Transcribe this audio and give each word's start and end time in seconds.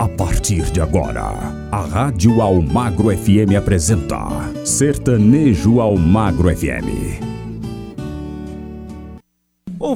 A 0.00 0.08
partir 0.08 0.62
de 0.72 0.80
agora, 0.80 1.30
a 1.70 1.84
Rádio 1.84 2.40
Almagro 2.40 3.10
FM 3.12 3.54
apresenta 3.54 4.50
Sertanejo 4.64 5.78
Almagro 5.78 6.48
FM. 6.48 7.29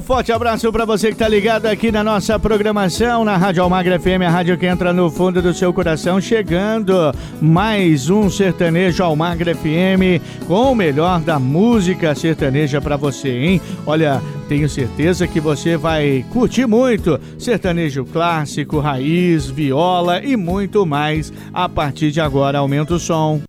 Forte 0.05 0.31
abraço 0.31 0.71
para 0.71 0.85
você 0.85 1.07
que 1.07 1.13
está 1.13 1.27
ligado 1.27 1.65
aqui 1.65 1.91
na 1.91 2.03
nossa 2.03 2.37
programação 2.37 3.25
na 3.25 3.35
Rádio 3.35 3.63
Almagra 3.63 3.99
FM, 3.99 4.21
a 4.27 4.29
rádio 4.29 4.55
que 4.55 4.67
entra 4.67 4.93
no 4.93 5.09
fundo 5.09 5.41
do 5.41 5.51
seu 5.51 5.73
coração, 5.73 6.21
chegando 6.21 6.93
mais 7.41 8.07
um 8.07 8.29
sertanejo 8.29 9.03
Almagra 9.03 9.55
FM 9.55 10.45
com 10.45 10.71
o 10.71 10.75
melhor 10.75 11.21
da 11.21 11.39
música 11.39 12.13
sertaneja 12.13 12.79
para 12.79 12.95
você, 12.95 13.29
hein? 13.29 13.61
Olha, 13.83 14.21
tenho 14.47 14.69
certeza 14.69 15.27
que 15.27 15.39
você 15.39 15.75
vai 15.75 16.23
curtir 16.31 16.67
muito 16.67 17.19
sertanejo 17.39 18.05
clássico, 18.05 18.79
raiz, 18.79 19.47
viola 19.47 20.23
e 20.23 20.37
muito 20.37 20.85
mais. 20.85 21.33
A 21.51 21.67
partir 21.67 22.11
de 22.11 22.21
agora, 22.21 22.59
aumenta 22.59 22.93
o 22.93 22.99
som. 22.99 23.41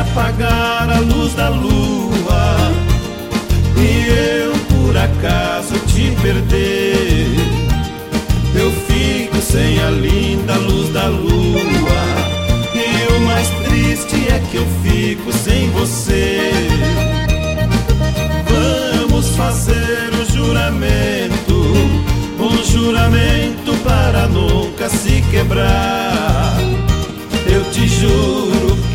apagar 0.00 0.88
a 0.90 1.00
luz 1.00 1.34
da 1.34 1.48
lua 1.48 2.72
e 3.76 4.06
eu 4.08 4.52
por 4.68 4.96
acaso 4.96 5.74
te 5.86 6.14
perder, 6.22 7.26
eu 8.54 8.70
fico 8.86 9.36
sem 9.40 9.80
a 9.80 9.90
linda 9.90 10.54
luz 10.54 10.90
da 10.90 11.06
lua 11.08 11.58
e 12.74 13.12
o 13.12 13.20
mais 13.22 13.48
triste 13.64 14.28
é 14.28 14.40
que 14.50 14.56
eu 14.56 14.66
fico 14.82 15.32
sem 15.32 15.70
você. 15.70 16.52
Vamos 18.48 19.28
fazer 19.36 20.10
um 20.14 20.24
juramento, 20.36 21.54
um 22.38 22.64
juramento 22.64 23.76
para 23.82 24.28
nunca 24.28 24.88
se 24.88 25.22
quebrar. 25.30 26.56
Eu 27.46 27.64
te 27.72 27.88
juro 27.88 28.47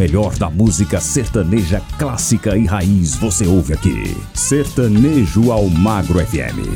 melhor 0.00 0.34
da 0.38 0.48
música 0.48 0.98
sertaneja 0.98 1.82
clássica 1.98 2.56
e 2.56 2.64
raiz 2.64 3.16
você 3.16 3.46
ouve 3.46 3.74
aqui. 3.74 4.16
Sertanejo 4.32 5.52
ao 5.52 5.68
Magro 5.68 6.18
FM. 6.24 6.72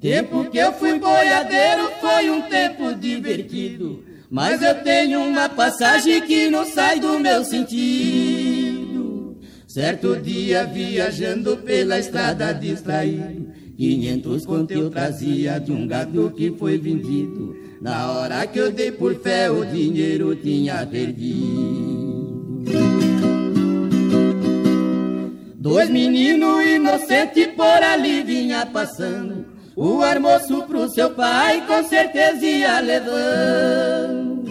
Tempo 0.00 0.50
que 0.50 0.56
eu 0.56 0.72
fui 0.72 0.98
boiadeiro 0.98 1.90
foi 2.00 2.30
um 2.30 2.40
tempo 2.48 2.94
divertido. 2.94 4.02
Mas 4.30 4.62
eu 4.62 4.82
tenho 4.82 5.20
uma 5.20 5.50
passagem 5.50 6.22
que 6.22 6.48
não 6.48 6.64
sai 6.64 6.98
do 6.98 7.18
meu 7.18 7.44
sentido. 7.44 9.38
Certo 9.68 10.16
dia 10.16 10.64
viajando 10.64 11.58
pela 11.58 11.98
estrada 11.98 12.54
distraído 12.54 13.60
Quinhentos 13.82 14.46
conto 14.46 14.72
eu 14.72 14.88
trazia 14.90 15.58
de 15.58 15.72
um 15.72 15.88
gado 15.88 16.32
que 16.36 16.52
foi 16.52 16.78
vendido. 16.78 17.56
Na 17.80 18.12
hora 18.12 18.46
que 18.46 18.56
eu 18.56 18.70
dei 18.70 18.92
por 18.92 19.12
fé, 19.16 19.50
o 19.50 19.64
dinheiro 19.64 20.36
tinha 20.36 20.86
perdido. 20.86 22.62
Dois 25.56 25.90
meninos 25.90 26.64
inocentes 26.64 27.48
por 27.56 27.82
ali 27.82 28.22
vinha 28.22 28.64
passando. 28.66 29.46
O 29.74 30.00
almoço 30.00 30.62
pro 30.62 30.88
seu 30.88 31.10
pai 31.10 31.66
com 31.66 31.82
certeza 31.82 32.46
ia 32.46 32.78
levando. 32.78 34.44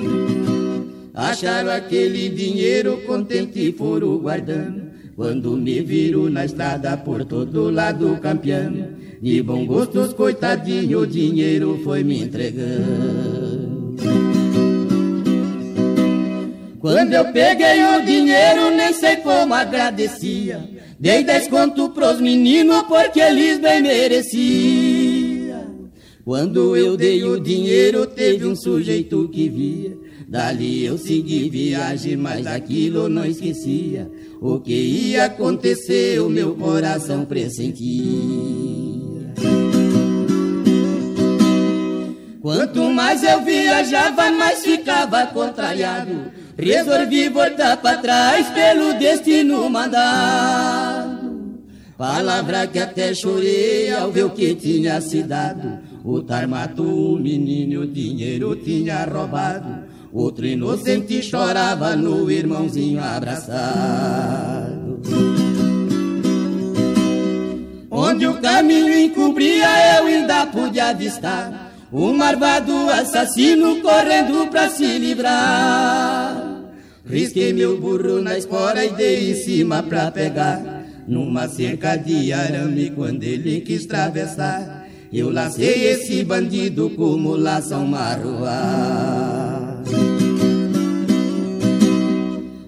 Acharam 1.14 1.72
aquele 1.72 2.28
dinheiro 2.28 3.02
contente 3.08 3.70
e 3.70 3.72
foram 3.72 4.18
guardando. 4.18 4.92
Quando 5.16 5.56
me 5.56 5.80
viram 5.80 6.30
na 6.30 6.44
estrada 6.44 6.98
por 6.98 7.24
todo 7.24 7.70
lado 7.70 8.18
campeando. 8.22 8.91
De 9.22 9.44
bom 9.44 9.68
gosto, 9.68 10.16
coitadinho, 10.16 11.02
o 11.02 11.06
dinheiro 11.06 11.80
foi 11.84 12.04
me 12.04 12.24
entregando. 12.24 13.96
Quando 16.80 17.14
eu 17.14 17.26
peguei 17.32 17.84
o 17.84 18.04
dinheiro, 18.04 18.72
nem 18.76 18.92
sei 18.94 19.18
como 19.18 19.54
agradecia. 19.54 20.68
Dei 21.00 21.24
dez 21.24 21.48
conto 21.48 21.90
pros 21.90 22.20
meninos, 22.20 22.82
porque 22.88 23.20
eles 23.20 23.60
bem 23.60 23.84
mereciam. 23.84 25.62
Quando 26.26 26.76
eu 26.76 26.98
dei 26.98 27.24
o 27.24 27.40
dinheiro, 27.40 28.08
teve 28.08 28.48
um 28.48 28.56
sujeito 28.56 29.30
que 29.30 29.48
via. 29.48 29.96
Dali 30.28 30.84
eu 30.84 30.98
segui 30.98 31.48
viagem, 31.48 32.18
mas 32.18 32.48
aquilo 32.48 33.08
não 33.08 33.24
esquecia. 33.24 34.10
O 34.42 34.60
que 34.60 34.74
ia 34.74 35.26
acontecer, 35.26 36.20
o 36.20 36.28
meu 36.28 36.56
coração 36.56 37.24
pressentia. 37.24 39.01
Quanto 42.42 42.90
mais 42.90 43.22
eu 43.22 43.42
viajava, 43.42 44.32
mais 44.32 44.64
ficava 44.64 45.28
contrariado. 45.28 46.32
Resolvi 46.58 47.30
voltar 47.30 47.78
para 47.78 48.00
trás 48.00 48.48
pelo 48.48 48.96
destino 48.96 49.70
mandado. 49.70 51.62
Palavra 51.96 52.66
que 52.66 52.80
até 52.80 53.14
chorei 53.14 53.94
ao 53.94 54.12
ver 54.12 54.26
o 54.26 54.32
que 54.32 54.56
tinha 54.56 55.00
se 55.02 55.22
dado. 55.22 55.82
O 56.04 56.24
tar 56.24 56.48
matou 56.48 57.14
o 57.14 57.20
menino, 57.20 57.82
o 57.82 57.88
dinheiro 57.88 58.56
tinha 58.56 59.06
roubado. 59.06 59.84
Outro 60.12 60.48
inocente 60.48 61.22
chorava 61.22 61.96
no 61.96 62.30
irmãozinho 62.32 63.04
abraçado. 63.04 65.00
Onde 67.92 68.26
o 68.26 68.42
caminho 68.42 68.98
encobria, 68.98 70.00
eu 70.00 70.08
ainda 70.08 70.48
pude 70.48 70.80
avistar 70.80 71.71
um 71.92 72.14
marvado 72.14 72.90
assassino 72.90 73.82
correndo 73.82 74.48
pra 74.50 74.70
se 74.70 74.98
livrar. 74.98 76.62
Risquei 77.06 77.52
meu 77.52 77.80
burro 77.80 78.22
na 78.22 78.38
espora 78.38 78.86
e 78.86 78.92
dei 78.92 79.32
em 79.32 79.36
cima 79.36 79.84
pra 79.84 80.10
pegar. 80.10 80.86
Numa 81.08 81.50
cerca 81.50 81.98
de 81.98 82.32
arame, 82.32 82.92
quando 82.92 83.24
ele 83.24 83.60
quis 83.62 83.86
atravessar, 83.86 84.88
eu 85.12 85.30
lacei 85.30 85.88
esse 85.88 86.24
bandido 86.24 86.92
como 86.92 87.36
laça 87.36 87.78
uma 87.78 88.14
rua. 88.14 89.82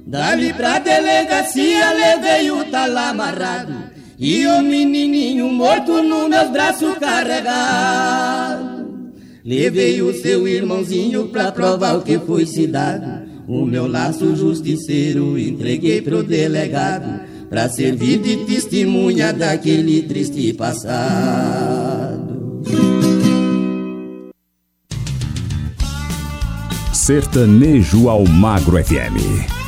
Dali 0.05 0.53
pra 0.53 0.79
delegacia, 0.79 1.93
levei 1.93 2.51
o 2.51 2.65
tal 2.65 2.97
amarrado. 2.97 3.93
E 4.19 4.45
o 4.45 4.61
menininho 4.61 5.49
morto 5.49 6.03
nos 6.03 6.27
meus 6.27 6.49
braços 6.49 6.97
carregado. 6.97 8.72
Levei 9.45 10.01
o 10.01 10.13
seu 10.13 10.47
irmãozinho 10.47 11.27
pra 11.27 11.51
provar 11.51 11.97
o 11.97 12.01
que 12.01 12.17
foi 12.17 12.45
se 12.45 12.65
dado. 12.65 13.27
O 13.45 13.65
meu 13.65 13.87
laço 13.87 14.35
justiceiro 14.37 15.37
entreguei 15.37 16.01
pro 16.01 16.23
delegado, 16.23 17.27
pra 17.49 17.67
servir 17.67 18.19
de 18.19 18.37
testemunha 18.45 19.33
daquele 19.33 20.03
triste 20.03 20.53
passado. 20.53 22.33
Sertanejo 26.93 28.07
ao 28.07 28.25
Magro 28.25 28.81
FM. 28.81 29.62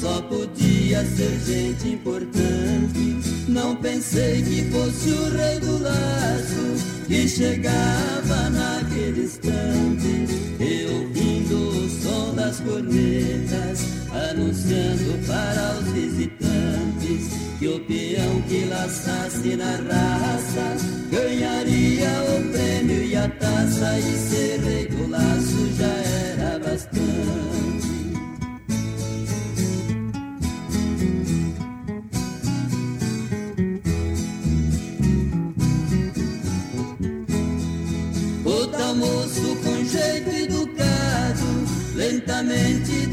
Só 0.00 0.22
podia 0.22 1.04
ser 1.04 1.40
gente 1.40 1.88
importante. 1.88 3.16
Não 3.48 3.74
pensei 3.76 4.42
que 4.42 4.62
fosse 4.70 5.10
o 5.10 5.30
rei 5.36 5.58
do 5.58 5.82
laço 5.82 7.04
que 7.06 7.28
chegava 7.28 8.50
naquele 8.50 9.24
instante. 9.24 10.26
Eu 10.60 11.00
ouvindo 11.00 11.84
o 11.84 11.88
som 11.88 12.34
das 12.34 12.60
cornetas, 12.60 13.80
anunciando 14.30 15.26
para 15.26 15.78
os 15.80 15.92
visitantes 15.92 17.34
que 17.58 17.68
o 17.68 17.80
peão 17.80 18.42
que 18.42 18.66
laçasse 18.66 19.56
na 19.56 19.76
raça 19.76 20.76
ganharia 21.10 22.08
o 22.38 22.52
prêmio 22.52 23.02
e 23.02 23.16
a 23.16 23.28
taça. 23.28 23.98
E 23.98 24.28
ser 24.28 24.60
rei 24.60 24.86
do 24.86 25.10
laço 25.10 25.72
já 25.76 25.86
era 25.86 26.58
bastante. 26.58 27.53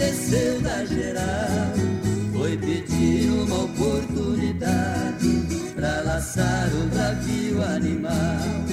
desceu 0.01 0.59
da 0.61 0.83
geral 0.85 1.73
foi 2.33 2.57
pedir 2.57 3.29
uma 3.29 3.65
oportunidade 3.65 5.29
para 5.75 6.01
laçar 6.01 6.69
o 6.73 6.95
navio 6.95 7.63
animal 7.63 8.65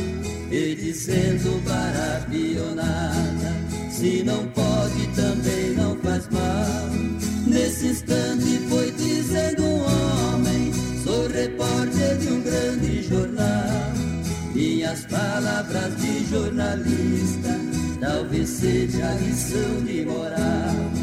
e 0.50 0.74
dizendo 0.74 1.62
para 1.64 2.16
a 2.16 2.20
pionada 2.30 3.52
se 3.90 4.22
não 4.24 4.46
pode 4.48 5.06
também 5.14 5.74
não 5.76 5.96
faz 5.98 6.26
mal. 6.30 6.88
Nesse 7.46 7.88
instante 7.88 8.58
foi 8.70 8.90
dizendo 8.92 9.62
um 9.64 9.82
homem 9.82 10.72
sou 11.04 11.26
repórter 11.28 12.16
de 12.16 12.28
um 12.28 12.40
grande 12.40 13.02
jornal. 13.02 13.92
Minhas 14.54 15.04
palavras 15.06 15.94
de 15.98 16.24
jornalista 16.30 17.60
talvez 18.00 18.48
seja 18.48 19.08
a 19.08 19.14
lição 19.14 19.84
de 19.84 20.04
moral. 20.06 20.97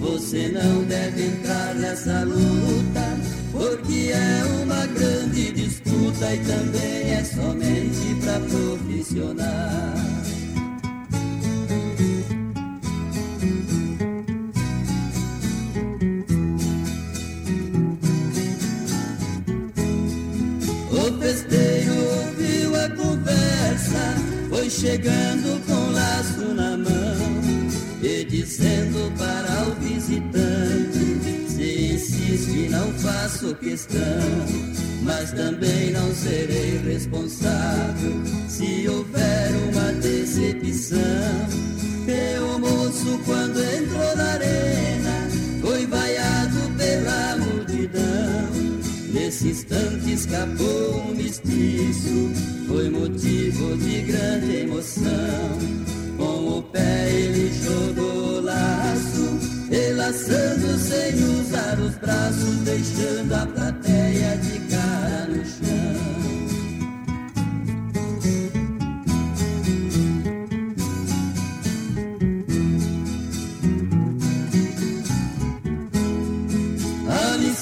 Você 0.00 0.48
não 0.48 0.84
deve 0.84 1.26
entrar 1.26 1.74
nessa 1.74 2.24
luta, 2.24 3.18
porque 3.52 4.12
é 4.12 4.44
uma 4.62 4.86
grande 4.86 5.52
disputa 5.52 6.34
e 6.34 6.38
também 6.38 7.14
é 7.14 7.24
somente 7.24 8.14
para 8.22 8.40
profissionais. 8.40 10.16
foi 24.66 24.70
chegando 24.70 25.64
com 25.66 25.92
laço 25.92 26.54
na 26.54 26.76
mão 26.76 27.45
e 28.02 28.24
dizendo 28.24 29.12
para 29.16 29.68
o 29.68 29.74
visitante: 29.76 31.48
Se 31.48 31.94
insiste, 31.94 32.68
não 32.68 32.92
faço 32.94 33.54
questão, 33.56 34.00
mas 35.02 35.32
também 35.32 35.92
não 35.92 36.14
serei 36.14 36.78
responsável 36.78 38.12
se 38.48 38.88
houver 38.88 39.50
uma 39.72 39.92
decepção. 40.00 40.98
Meu 42.04 42.58
moço, 42.58 43.20
quando 43.24 43.58
entrou 43.60 44.16
na 44.16 44.32
arena, 44.32 45.28
foi 45.60 45.86
vaiado 45.86 46.56
pela 46.76 47.36
multidão. 47.38 48.76
Nesse 49.12 49.48
instante 49.48 50.12
escapou 50.12 51.06
um 51.08 51.14
mestiço, 51.14 52.30
foi 52.68 52.90
motivo 52.90 53.76
de 53.78 54.02
grande 54.02 54.56
emoção. 54.56 56.05
Com 56.16 56.58
o 56.58 56.62
pé 56.62 57.10
ele 57.10 57.52
jogou 57.52 58.40
laço, 58.40 59.38
relaçando 59.70 60.78
sem 60.78 61.14
usar 61.40 61.78
os 61.78 61.94
braços, 61.96 62.56
deixando 62.64 63.32
a 63.34 63.46
plateia 63.46 64.36
de 64.38 64.58
cara 64.70 65.26
no 65.28 65.44
chão. 65.44 66.26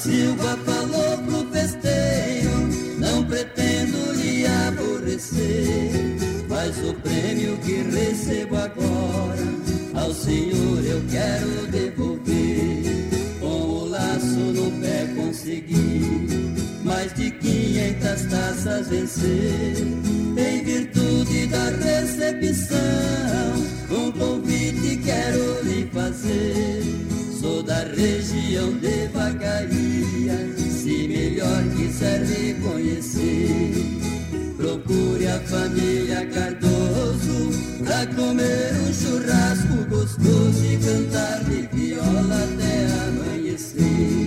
Silva 0.05 0.55
falou 0.65 1.17
pro 1.17 1.51
festeiro, 1.51 2.69
não 2.99 3.23
pretendo 3.25 4.13
lhe 4.13 4.45
aborrecer. 4.45 6.04
O 6.83 6.93
prêmio 6.95 7.57
que 7.57 7.83
recebo 7.83 8.57
agora, 8.57 10.03
ao 10.03 10.13
Senhor 10.13 10.83
eu 10.83 11.01
quero 11.09 11.67
devolver. 11.71 12.83
Com 13.39 13.47
o 13.47 13.89
laço 13.89 14.39
no 14.39 14.71
pé 14.81 15.07
consegui 15.15 16.45
mais 16.83 17.13
de 17.13 17.31
500 17.31 18.25
taças 18.29 18.87
vencer. 18.89 19.75
Em 20.37 20.63
virtude 20.63 21.47
da 21.47 21.69
recepção, 21.69 22.77
um 23.89 24.11
convite 24.11 24.97
quero 25.03 25.63
lhe 25.63 25.89
fazer. 25.91 26.83
Sou 27.39 27.63
da 27.63 27.79
região 27.79 28.71
de 28.77 29.07
Vagaria, 29.13 30.55
se 30.69 31.07
melhor 31.07 31.63
quiser 31.75 32.19
me 32.25 32.53
conhecer. 32.55 33.71
Procure 34.57 35.27
a 35.27 35.39
família 35.41 36.25
Carlos 36.27 36.54
comer 38.07 38.73
um 38.81 38.93
churrasco 38.93 39.85
gostoso 39.89 40.65
e 40.65 40.77
cantar 40.77 41.43
de 41.45 41.67
viola 41.73 42.35
até 42.43 42.87
amanhecer. 43.07 44.25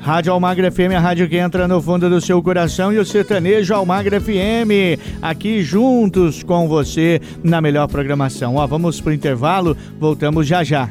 Rádio 0.00 0.32
Almagra 0.32 0.70
FM, 0.70 0.94
a 0.96 1.00
rádio 1.00 1.28
que 1.28 1.36
entra 1.36 1.66
no 1.66 1.82
fundo 1.82 2.08
do 2.08 2.20
seu 2.20 2.40
coração 2.40 2.92
e 2.92 2.98
o 2.98 3.04
sertanejo 3.04 3.74
Almagra 3.74 4.20
FM, 4.20 4.96
aqui 5.20 5.62
juntos 5.62 6.44
com 6.44 6.68
você 6.68 7.20
na 7.42 7.60
melhor 7.60 7.88
programação. 7.88 8.54
Ó, 8.54 8.66
vamos 8.68 9.00
pro 9.00 9.12
intervalo, 9.12 9.76
voltamos 9.98 10.46
já 10.46 10.62
já. 10.62 10.90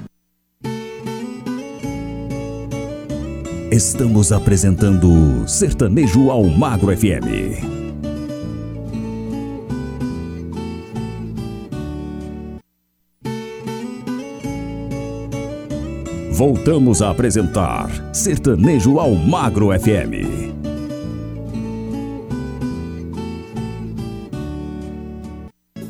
Estamos 3.76 4.32
apresentando 4.32 5.46
Sertanejo 5.46 6.32
ao 6.32 6.46
Magro 6.46 6.96
FM. 6.96 7.60
Voltamos 16.32 17.02
a 17.02 17.10
apresentar 17.10 17.90
Sertanejo 18.16 18.98
ao 18.98 19.14
Magro 19.14 19.78
FM. 19.78 20.55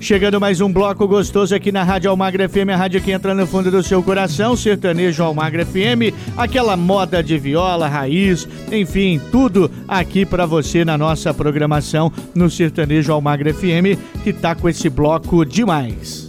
Chegando 0.06 0.40
mais 0.40 0.62
um 0.62 0.72
bloco 0.72 1.08
gostoso 1.08 1.56
aqui 1.56 1.72
na 1.72 1.82
Rádio 1.82 2.12
Almagra 2.12 2.48
FM, 2.48 2.70
a 2.72 2.76
rádio 2.76 3.02
que 3.02 3.12
entra 3.12 3.34
no 3.34 3.48
fundo 3.48 3.72
do 3.72 3.82
seu 3.82 4.04
coração, 4.04 4.56
sertanejo 4.56 5.24
Almagra 5.24 5.66
FM, 5.66 6.14
aquela 6.38 6.78
moda 6.78 7.24
de 7.24 7.36
viola, 7.40 7.88
raiz, 7.88 8.48
enfim, 8.72 9.20
tudo 9.32 9.68
aqui 9.88 10.24
para 10.24 10.46
você 10.46 10.86
na 10.86 10.96
nossa 10.96 11.34
programação 11.34 12.14
no 12.36 12.52
sertanejo 12.52 13.12
Almagra 13.12 13.52
FM, 13.52 13.98
que 14.24 14.32
tá 14.32 14.54
com 14.54 14.70
esse 14.70 14.90
bloco 14.92 15.44
demais. 15.44 16.25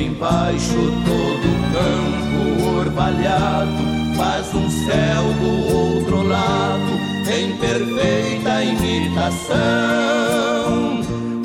embaixo 0.00 0.74
todo 1.04 1.48
campo 1.72 2.78
orvalhado 2.78 3.82
faz 4.16 4.54
um 4.54 4.68
céu 4.70 5.22
do 5.40 5.74
outro 5.76 6.22
lado 6.26 6.92
em 7.30 7.56
perfeita 7.58 8.62
imitação. 8.62 9.50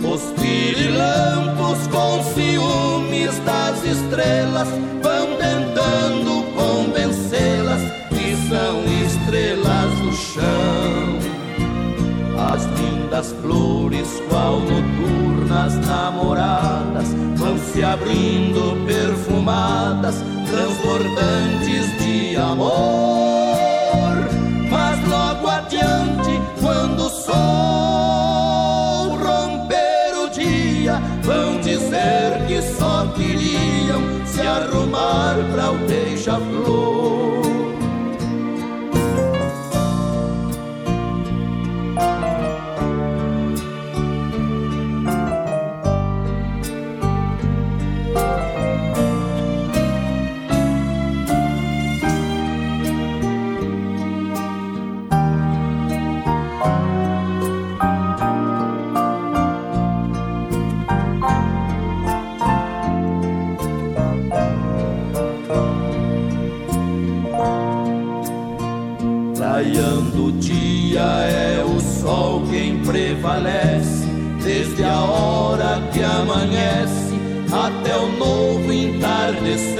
Os 0.03 0.21
pirilampos 0.39 1.87
com 1.87 2.23
ciúmes 2.33 3.37
das 3.39 3.83
estrelas 3.83 4.69
vão 5.01 5.35
tentando 5.37 6.43
convencê-las 6.55 7.81
que 8.09 8.35
são 8.47 8.83
estrelas 9.03 9.91
do 9.99 10.13
chão 10.13 10.94
das 13.15 13.31
flores, 13.41 14.21
qual 14.27 14.59
noturnas 14.59 15.73
namoradas, 15.87 17.07
vão 17.37 17.57
se 17.57 17.81
abrindo 17.81 18.75
perfumadas, 18.85 20.21
transbordantes 20.51 21.97
de 22.03 22.35
amor. 22.35 22.73
Mas 24.69 24.99
logo 25.07 25.47
adiante, 25.47 26.41
quando 26.59 27.05
o 27.05 27.09
sol 27.09 27.31
romper 29.17 30.13
o 30.21 30.29
dia, 30.29 31.01
vão 31.23 31.57
dizer 31.61 32.45
que 32.47 32.61
só 32.61 33.07
queriam 33.15 34.25
se 34.25 34.41
arrumar 34.41 35.37
para 35.53 35.71
o 35.71 35.77
beija-flor. 35.87 37.44
desde 74.43 74.85
a 74.85 75.01
hora 75.01 75.81
que 75.91 76.01
amanhece 76.01 77.19
até 77.51 77.97
o 77.97 78.07
novo 78.17 78.71
entardecer. 78.71 79.75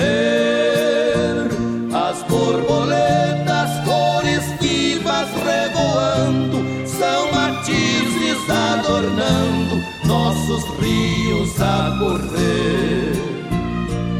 As 1.93 2.21
borboletas, 2.23 3.71
cores 3.85 4.43
vivas 4.59 5.29
revoando, 5.45 6.57
são 6.85 7.31
matizes 7.31 8.37
adornando 8.49 9.81
nossos 10.03 10.63
rios 10.79 11.61
a 11.61 11.97
correr. 11.97 13.13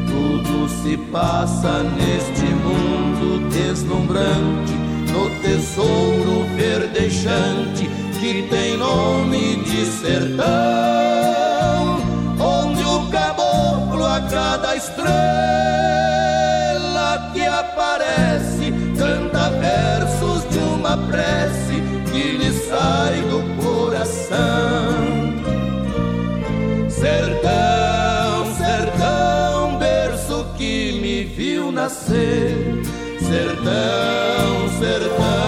Tudo 0.07 0.69
se 0.81 0.95
passa 1.11 1.83
neste 1.83 2.45
mundo 2.63 3.49
deslumbrante, 3.49 4.73
no 5.11 5.29
tesouro 5.41 6.45
verdejante 6.55 7.94
que 8.25 8.41
tem 8.49 8.75
nome 8.75 9.57
de 9.57 9.85
sertão, 9.85 10.45
onde 12.39 12.83
o 12.83 13.07
caboclo 13.11 14.03
a 14.03 14.19
cada 14.21 14.75
estrela 14.75 15.05
que 17.31 17.45
aparece 17.45 18.73
canta 18.97 19.51
versos 19.51 20.49
de 20.49 20.57
uma 20.57 20.97
prece 20.97 21.83
que 22.11 22.37
lhe 22.37 22.51
sai 22.51 23.21
do 23.29 23.43
coração. 23.61 24.95
Sertão, 26.89 28.55
sertão, 28.57 29.77
berço 29.77 30.47
que 30.57 30.99
me 30.99 31.25
viu 31.25 31.71
nascer, 31.71 32.81
sertão, 33.19 34.67
sertão 34.79 35.44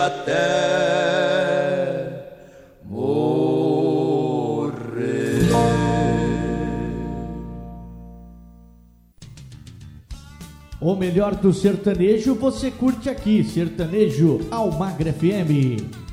até 0.00 1.60
morrer. 2.84 3.40
O 10.80 10.96
melhor 10.96 11.34
do 11.34 11.52
sertanejo 11.52 12.34
você 12.34 12.70
curte 12.70 13.10
aqui, 13.10 13.44
Sertanejo 13.44 14.40
Almagre 14.50 15.12
FM. 15.12 16.09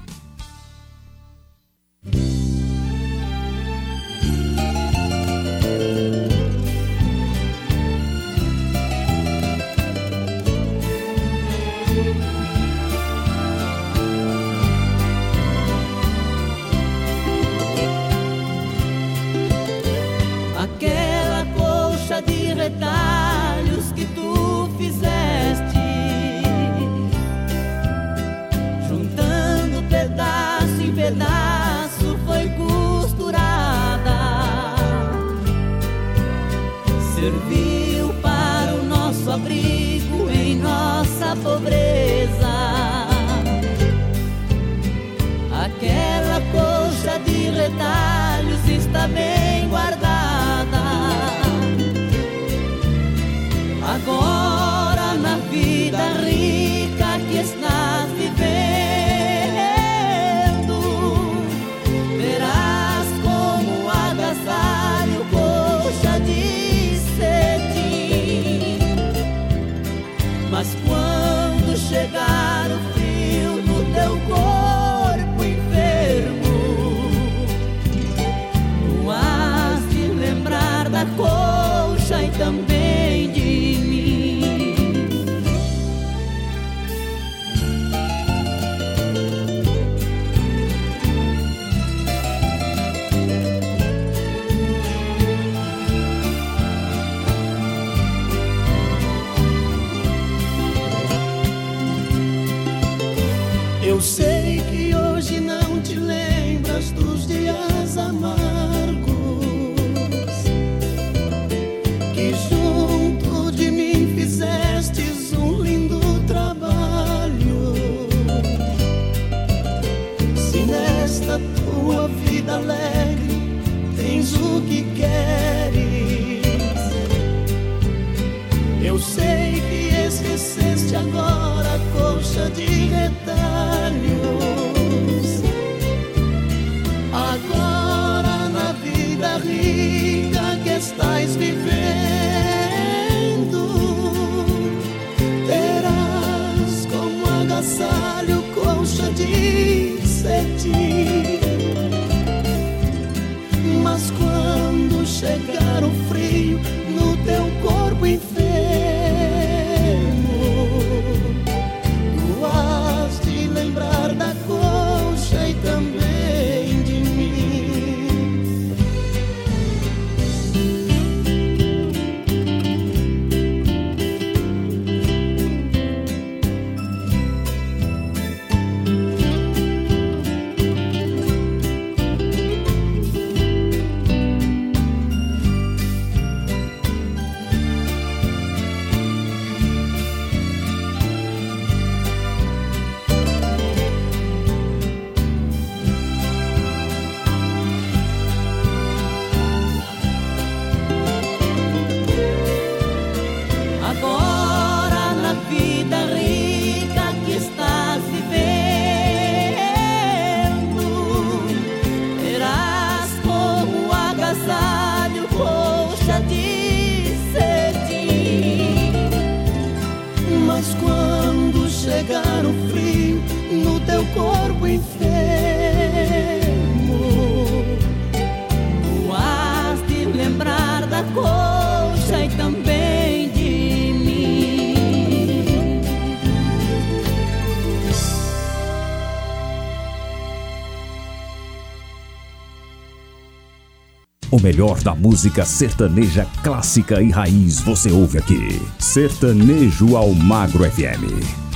Melhor 244.47 244.81
da 244.81 244.95
música 244.95 245.43
sertaneja 245.45 246.25
clássica 246.41 247.01
e 247.01 247.11
raiz 247.11 247.59
você 247.59 247.91
ouve 247.91 248.17
aqui. 248.17 248.61
Sertanejo 248.79 249.97
ao 249.97 250.13
Magro 250.13 250.63
FM. 250.63 251.46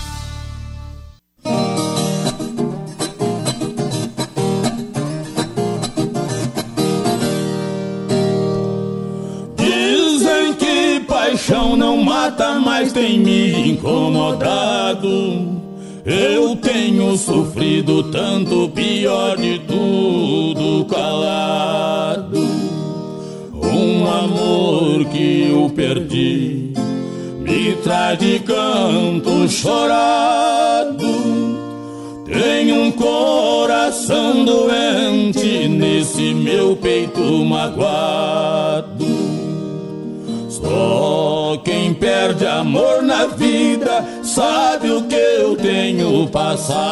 Tenho 46.57 46.90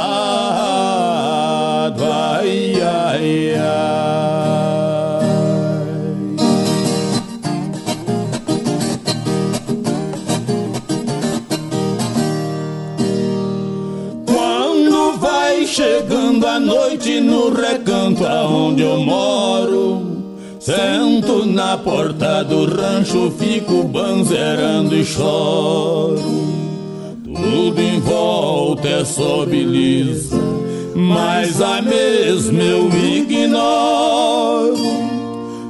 mas 30.95 31.61
a 31.61 31.81
mesma 31.81 32.61
eu 32.61 32.89
ignoro. 32.89 34.77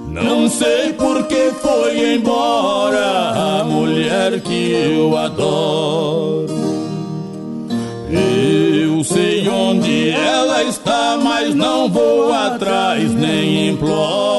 Não 0.10 0.50
sei 0.50 0.94
por 0.94 1.24
que 1.28 1.52
foi 1.62 2.16
embora 2.16 3.60
a 3.60 3.64
mulher 3.64 4.40
que 4.42 4.72
eu 4.72 5.16
adoro. 5.18 6.48
Eu 8.12 9.04
sei 9.04 9.48
onde 9.48 10.10
ela 10.10 10.64
está, 10.64 11.18
mas 11.22 11.54
não 11.54 11.90
vou 11.90 12.34
atrás 12.34 13.14
nem 13.14 13.70
imploro. 13.70 14.39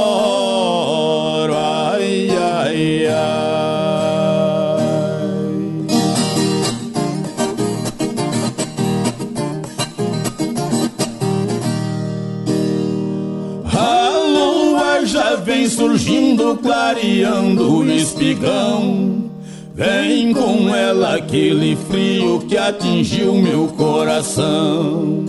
Surgindo, 16.01 16.57
clareando 16.57 17.77
o 17.79 17.93
espigão. 17.93 19.31
Vem 19.75 20.33
com 20.33 20.75
ela 20.75 21.17
aquele 21.17 21.77
frio 21.77 22.41
que 22.49 22.57
atingiu 22.57 23.35
meu 23.35 23.69
coração. 23.69 25.25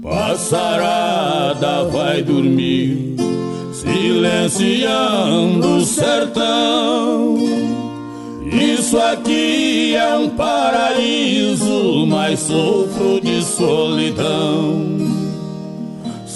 Passarada 0.00 1.84
vai 1.84 2.22
dormir, 2.22 3.16
silenciando 3.72 4.98
o 5.78 5.84
sertão. 5.84 7.36
Isso 8.52 8.96
aqui 8.98 9.96
é 9.96 10.16
um 10.16 10.30
paraíso, 10.30 12.06
mas 12.06 12.40
sofro 12.40 13.20
de 13.20 13.42
solidão. 13.42 15.13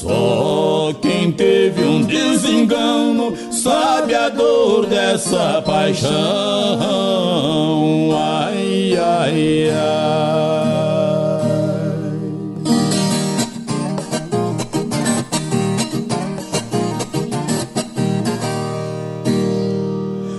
Só 0.09 0.91
quem 1.03 1.31
teve 1.31 1.85
um 1.85 2.03
desengano 2.03 3.37
sabe 3.53 4.15
a 4.15 4.31
dor 4.31 4.87
dessa 4.87 5.61
paixão. 5.61 6.09
Ai, 8.17 8.97
ai, 8.97 9.71
ai. 9.71 10.49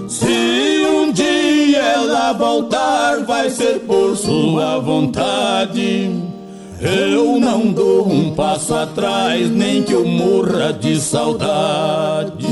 Se 0.08 0.84
um 0.88 1.12
dia 1.12 1.77
ela 1.77 2.34
voltar, 2.34 3.23
vai 3.23 3.51
ser 3.51 3.82
por 3.82 4.17
sua 4.17 4.79
vontade. 4.79 6.29
Eu 6.82 7.39
não 7.39 7.74
dou 7.74 8.08
um 8.08 8.34
passo 8.34 8.74
atrás, 8.74 9.50
nem 9.50 9.84
que 9.84 9.92
eu 9.92 10.06
morra 10.06 10.72
de 10.72 11.00
saudade. 11.00 12.48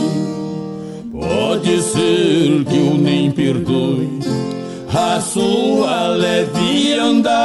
Pode 1.14 1.82
ser 1.82 2.66
que 2.66 2.76
eu 2.76 2.96
nem 2.98 3.32
perdoe 3.32 4.20
a 4.94 5.22
sua 5.22 6.10
leviandade, 6.10 7.38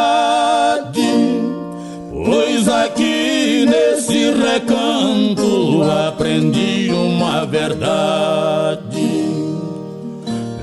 pois 2.11 2.69
aqui 2.69 3.65
nesse 3.67 4.33
recanto 4.33 5.83
aprendi 6.09 6.91
uma 6.93 7.47
verdade. 7.47 8.83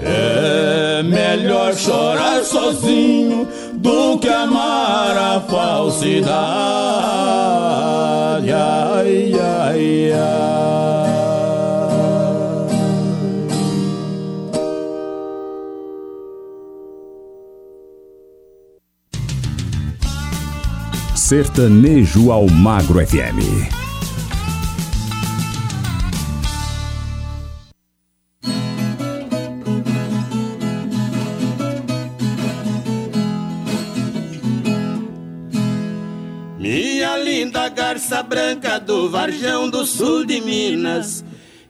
É 0.03 1.01
melhor 1.03 1.73
chorar 1.75 2.43
sozinho 2.43 3.47
do 3.79 4.19
que 4.19 4.27
amar 4.27 5.17
a 5.17 5.39
falsidade. 5.41 6.39
Ai, 8.51 9.33
ai, 9.33 10.11
ai. 10.13 10.39
Sertanejo 21.15 22.31
ao 22.31 22.47
Magro 22.49 23.05
FM. 23.05 23.78
Garça 38.09 38.23
branca 38.23 38.79
do 38.79 39.07
Varjão 39.07 39.69
do 39.69 39.85
sul 39.85 40.25
de 40.25 40.41
Minas, 40.41 41.23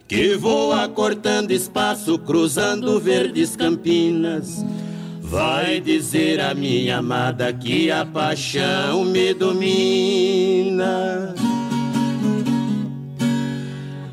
que 0.08 0.36
voa 0.36 0.88
cortando 0.88 1.50
espaço, 1.50 2.18
cruzando 2.18 2.98
verdes 2.98 3.54
campinas. 3.54 4.64
Vai 5.20 5.80
dizer 5.80 6.40
a 6.40 6.54
minha 6.54 6.98
amada 6.98 7.52
que 7.52 7.90
a 7.90 8.06
paixão 8.06 9.04
me 9.04 9.34
domina. 9.34 11.34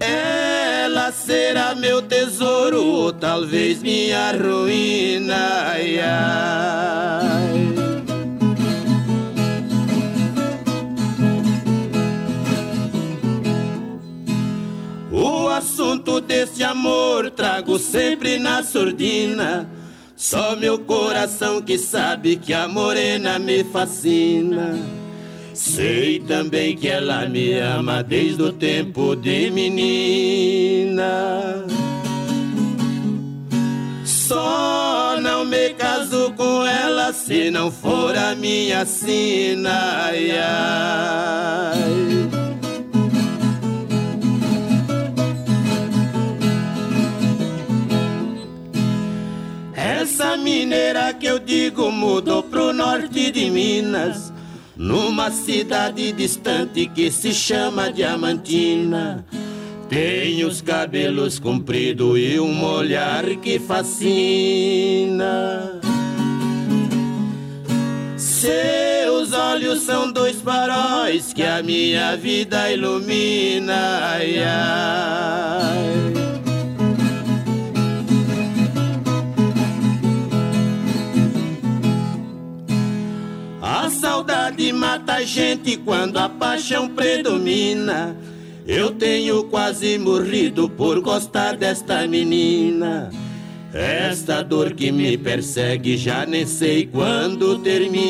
Ela 0.01 1.13
será 1.13 1.75
meu 1.75 2.01
tesouro, 2.01 2.83
ou 2.83 3.13
talvez 3.13 3.81
minha 3.81 4.33
ruína. 4.33 5.37
Desse 16.21 16.63
amor 16.63 17.31
trago 17.31 17.77
sempre 17.79 18.37
na 18.39 18.63
surdina. 18.63 19.69
Só 20.15 20.55
meu 20.55 20.79
coração 20.79 21.61
que 21.61 21.77
sabe 21.77 22.37
que 22.37 22.53
a 22.53 22.67
morena 22.67 23.37
me 23.37 23.63
fascina. 23.63 24.75
Sei 25.53 26.19
também 26.19 26.75
que 26.75 26.87
ela 26.87 27.27
me 27.27 27.53
ama 27.59 28.03
desde 28.03 28.41
o 28.41 28.51
tempo 28.51 29.15
de 29.15 29.49
menina. 29.51 31.03
Só 34.05 35.17
não 35.21 35.45
me 35.45 35.69
caso 35.69 36.33
com 36.35 36.65
ela 36.65 37.13
se 37.13 37.49
não 37.49 37.71
for 37.71 38.15
a 38.17 38.35
minha 38.35 38.85
sina. 38.85 40.05
Ai, 40.05 40.31
ai. 40.31 42.16
Essa 50.19 50.35
mineira 50.35 51.13
que 51.13 51.27
eu 51.27 51.37
digo 51.37 51.91
mudou 51.91 52.41
pro 52.41 52.73
norte 52.73 53.29
de 53.29 53.51
Minas, 53.51 54.33
numa 54.75 55.29
cidade 55.29 56.11
distante 56.11 56.87
que 56.87 57.11
se 57.11 57.31
chama 57.35 57.93
Diamantina. 57.93 59.23
Tem 59.87 60.43
os 60.43 60.59
cabelos 60.59 61.37
compridos 61.37 62.17
e 62.17 62.39
um 62.39 62.65
olhar 62.65 63.27
que 63.35 63.59
fascina. 63.59 64.09
Seus 68.17 69.33
olhos 69.33 69.83
são 69.83 70.11
dois 70.11 70.41
faróis 70.41 71.31
que 71.31 71.43
a 71.43 71.61
minha 71.61 72.17
vida 72.17 72.71
ilumina. 72.71 73.99
Ai, 74.01 74.39
ai. 74.39 76.16
Saudade 84.27 84.73
mata 84.73 85.13
a 85.13 85.23
gente 85.23 85.77
quando 85.77 86.17
a 86.17 86.27
paixão 86.27 86.89
predomina. 86.89 88.13
Eu 88.67 88.91
tenho 88.91 89.45
quase 89.45 89.97
morrido 89.97 90.69
por 90.69 90.99
gostar 90.99 91.55
desta 91.55 92.05
menina. 92.05 93.09
Esta 93.73 94.43
dor 94.43 94.73
que 94.73 94.91
me 94.91 95.17
persegue 95.17 95.95
já 95.95 96.25
nem 96.25 96.45
sei 96.45 96.85
quando 96.85 97.57
termina. 97.59 98.03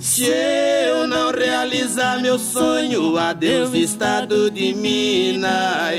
Se 0.00 0.24
eu 0.24 1.06
não 1.06 1.30
realizar 1.30 2.22
meu 2.22 2.38
sonho, 2.38 3.18
adeus 3.18 3.74
estado 3.74 4.50
de 4.50 4.72
mina. 4.74 5.92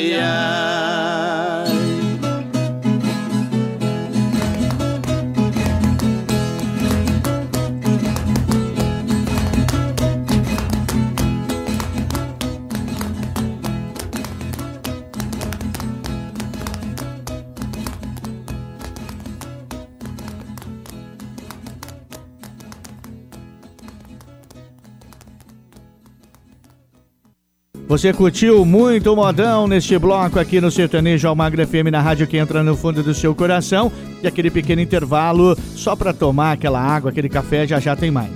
Você 27.89 28.13
curtiu 28.13 28.63
muito 28.65 29.15
modão 29.15 29.67
neste 29.67 29.97
bloco 29.97 30.39
aqui 30.39 30.62
no 30.62 30.69
Sertanejo 30.69 31.28
Almagra 31.28 31.65
FM 31.65 31.89
na 31.91 31.99
rádio 31.99 32.28
que 32.28 32.38
entra 32.38 32.62
no 32.62 32.78
fundo 32.78 33.02
do 33.02 33.15
seu 33.15 33.34
coração. 33.34 33.91
E 34.21 34.28
aquele 34.28 34.52
pequeno 34.52 34.80
intervalo 34.80 35.58
só 35.75 35.95
para 35.95 36.13
tomar 36.13 36.52
aquela 36.52 36.80
água, 36.80 37.10
aquele 37.10 37.28
café, 37.28 37.65
já 37.65 37.80
já 37.80 37.95
tem 37.95 38.12
mais. 38.12 38.30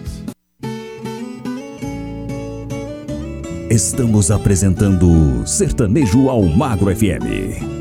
Estamos 3.69 4.31
apresentando 4.31 5.45
Sertanejo 5.45 6.29
Almagro 6.29 6.89
FM. 6.95 7.72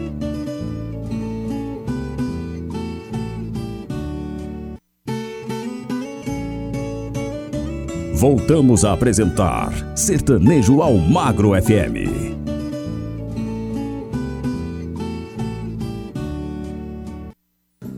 Voltamos 8.23 8.85
a 8.85 8.93
apresentar 8.93 9.73
Sertanejo 9.97 10.81
ao 10.81 10.97
Magro 10.97 11.61
FM. 11.61 12.39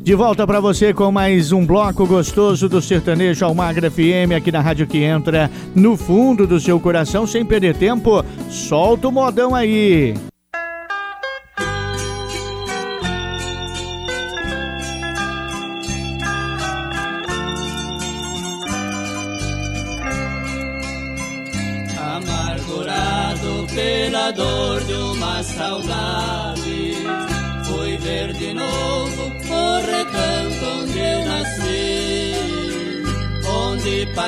De 0.02 0.14
volta 0.14 0.46
para 0.46 0.60
você 0.60 0.94
com 0.94 1.12
mais 1.12 1.52
um 1.52 1.66
bloco 1.66 2.06
gostoso 2.06 2.70
do 2.70 2.80
Sertanejo 2.80 3.44
Almagra 3.44 3.90
FM 3.90 4.32
aqui 4.34 4.50
na 4.50 4.62
rádio 4.62 4.86
que 4.86 5.02
entra 5.02 5.50
no 5.74 5.94
fundo 5.94 6.46
do 6.46 6.58
seu 6.58 6.80
coração 6.80 7.26
sem 7.26 7.44
perder 7.44 7.76
tempo. 7.76 8.24
Solta 8.48 9.08
o 9.08 9.12
modão 9.12 9.54
aí. 9.54 10.14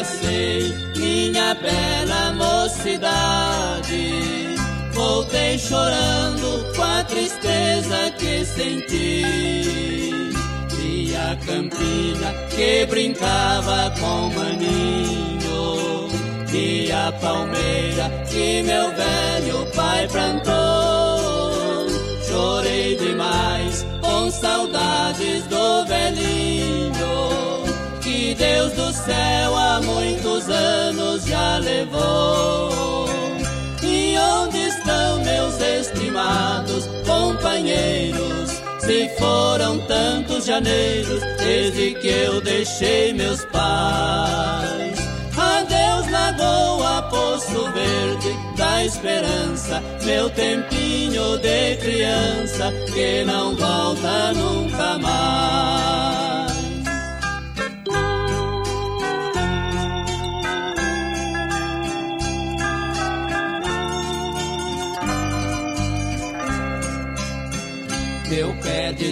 Passei 0.07 0.73
minha 0.97 1.55
bela 1.55 2.33
mocidade. 2.33 4.13
Voltei 4.93 5.59
chorando 5.59 6.73
com 6.75 6.83
a 6.83 7.05
tristeza 7.05 8.11
que 8.17 8.45
senti. 8.45 9.25
Vi 10.71 11.17
a 11.17 11.37
campina 11.45 12.33
que 12.55 12.87
brincava 12.87 13.93
com 13.99 14.31
maninho 14.31 16.09
e 16.53 16.91
a 16.93 17.13
palmeira 17.21 18.11
que 18.31 18.63
meu 18.63 18.91
velho 18.95 19.67
pai 19.75 20.09
plantou. 20.09 21.87
Chorei 22.27 22.97
demais 22.97 23.85
com 24.01 24.31
saudades 24.31 25.47
do 25.49 25.85
velhinho 25.87 26.36
Deus 28.67 28.73
do 28.73 28.93
céu 28.93 29.57
há 29.57 29.81
muitos 29.81 30.49
anos 30.49 31.25
já 31.25 31.59
levou. 31.59 33.07
E 33.83 34.17
onde 34.19 34.59
estão 34.59 35.23
meus 35.23 35.61
estimados 35.61 36.87
companheiros? 37.07 38.51
Se 38.81 39.09
foram 39.19 39.79
tantos 39.87 40.47
janeiros 40.47 41.21
desde 41.39 41.95
que 41.95 42.09
eu 42.09 42.41
deixei 42.41 43.13
meus 43.13 43.45
pais. 43.47 44.99
Adeus, 45.37 46.11
lagoa, 46.11 47.03
poço 47.03 47.71
verde 47.73 48.37
da 48.57 48.85
esperança, 48.85 49.83
meu 50.05 50.31
tempinho 50.31 51.39
de 51.39 51.77
criança 51.77 52.73
que 52.93 53.25
não 53.25 53.55
volta 53.55 54.33
nunca 54.33 54.99
mais. 54.99 56.16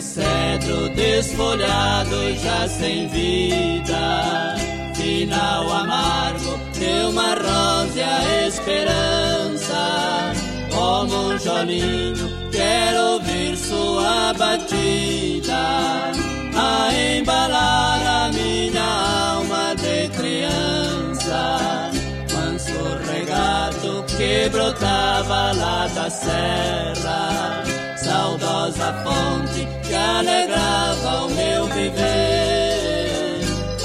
Cedro 0.04 0.88
desfolhado 0.90 2.34
já 2.42 2.68
sem 2.68 3.08
vida 3.08 4.54
final 4.94 5.70
amargo 5.72 6.58
de 6.72 7.06
uma 7.08 7.34
rósea 7.34 8.46
esperança. 8.46 10.32
Como 10.70 11.14
um 11.14 11.38
jolinho, 11.38 12.30
quero 12.50 13.00
ouvir 13.14 13.56
sua 13.56 14.32
batida 14.34 16.12
a 16.56 16.90
embalar 16.94 18.06
a 18.06 18.32
minha 18.32 19.34
alma 19.34 19.74
de 19.76 20.08
criança. 20.16 21.90
Manso 22.32 22.98
regato 23.10 24.04
que 24.16 24.48
brotava 24.48 25.52
lá 25.52 25.88
da 25.94 26.10
serra, 26.10 27.62
saudosa 27.96 28.92
fonte 29.04 29.83
alegrava 30.18 31.24
o 31.24 31.30
meu 31.30 31.66
viver 31.66 32.44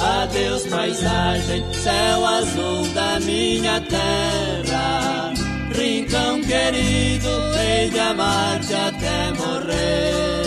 Adeus, 0.02 0.66
paisagem, 0.68 1.64
céu 1.74 2.26
azul 2.26 2.88
da 2.94 3.20
minha 3.20 3.82
terra. 3.82 5.34
Rincão 5.74 6.42
querido, 6.42 7.30
hei 7.58 7.90
de 7.90 8.00
amar-te 8.00 8.74
até 8.74 9.32
morrer. 9.34 10.44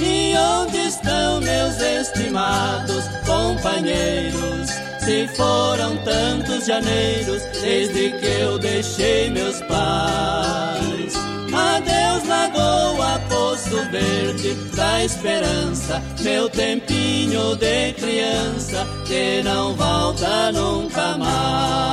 E 0.00 0.34
onde 0.36 0.78
estão 0.88 1.40
meus 1.40 1.80
estimados 1.80 3.04
companheiros? 3.24 4.70
Se 4.98 5.28
foram 5.36 5.96
tantos 5.98 6.66
janeiros 6.66 7.42
desde 7.60 8.10
que 8.12 8.26
eu 8.26 8.58
deixei 8.58 9.30
meus 9.30 9.60
pais. 9.62 11.31
Adeus, 11.52 12.26
lagoa, 12.26 13.18
poço 13.28 13.76
verde 13.90 14.54
da 14.74 15.04
esperança, 15.04 16.02
meu 16.20 16.48
tempinho 16.48 17.54
de 17.56 17.92
criança 17.92 18.86
que 19.06 19.42
não 19.42 19.74
volta 19.74 20.50
nunca 20.52 21.18
mais. 21.18 21.92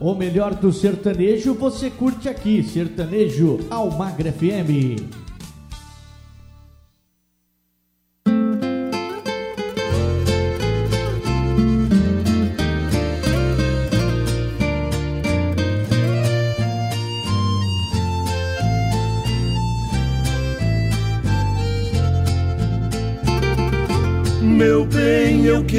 O 0.00 0.14
melhor 0.14 0.54
do 0.54 0.72
sertanejo 0.72 1.52
você 1.52 1.90
curte 1.90 2.26
aqui, 2.26 2.62
Sertanejo 2.62 3.60
Almagra 3.68 4.32
FM. 4.32 5.19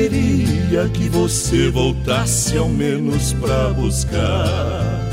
Queria 0.10 0.90
que 0.90 1.08
você 1.10 1.70
voltasse 1.70 2.58
ao 2.58 2.68
menos 2.68 3.34
pra 3.34 3.70
buscar 3.70 5.10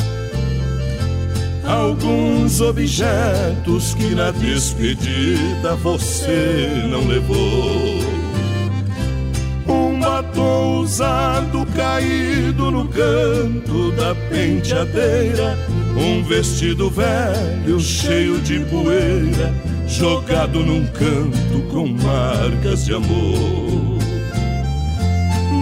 alguns 1.63 2.63
objetos 2.63 3.95
que 3.95 4.15
na 4.15 4.31
despedida 4.31 5.75
você 5.83 6.87
não 6.89 7.07
levou. 7.07 7.99
Um 9.67 10.01
batom 10.01 10.81
usado 10.81 11.67
caído 11.77 12.71
no 12.71 12.89
canto 12.89 13.93
da 13.93 14.15
penteadeira, 14.31 15.59
um 15.95 16.23
vestido 16.25 16.89
velho 16.89 17.79
cheio 17.79 18.41
de 18.41 18.61
poeira, 18.61 19.55
jogado 19.87 20.61
num 20.61 20.87
canto 20.87 21.61
com 21.71 21.87
marcas 21.89 22.87
de 22.87 22.95
amor 22.95 23.99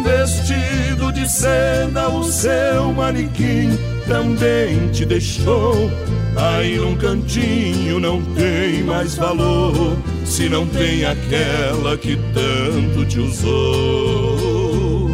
vestido 0.07 1.13
de 1.13 1.29
seda, 1.29 2.09
o 2.09 2.23
seu 2.25 2.93
manequim 2.93 3.77
também 4.07 4.89
te 4.89 5.05
deixou. 5.05 5.91
Aí 6.37 6.77
num 6.77 6.97
cantinho 6.97 7.99
não 7.99 8.23
tem 8.23 8.85
mais 8.85 9.17
valor, 9.17 9.97
se 10.25 10.49
não 10.49 10.67
tem 10.67 11.05
aquela 11.05 11.97
que 11.97 12.17
tanto 12.33 13.05
te 13.07 13.19
usou. 13.19 15.11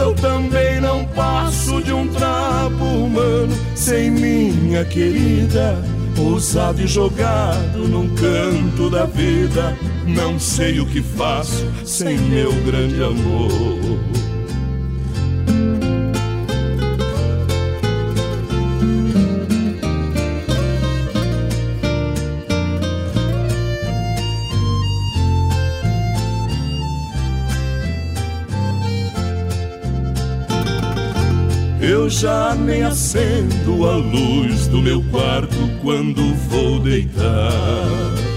Eu 0.00 0.14
também 0.14 0.80
não 0.80 1.04
passo 1.06 1.82
de 1.82 1.92
um 1.92 2.08
trapo 2.08 2.84
humano 2.84 3.54
sem 3.74 4.10
minha 4.10 4.84
querida 4.84 5.76
usado 6.18 6.80
e 6.80 6.86
jogado 6.86 7.88
num 7.88 8.08
canto 8.14 8.88
da 8.88 9.04
vida. 9.04 9.76
Não 10.06 10.38
sei 10.38 10.80
o 10.80 10.86
que 10.86 11.02
faço 11.02 11.66
sem 11.84 12.18
meu 12.18 12.52
grande 12.62 13.02
amor. 13.02 13.74
Eu 31.80 32.10
já 32.10 32.54
nem 32.54 32.82
acendo 32.82 33.88
a 33.88 33.96
luz 33.96 34.66
do 34.66 34.80
meu 34.80 35.02
quarto 35.10 35.56
quando 35.82 36.34
vou 36.48 36.80
deitar. 36.80 38.33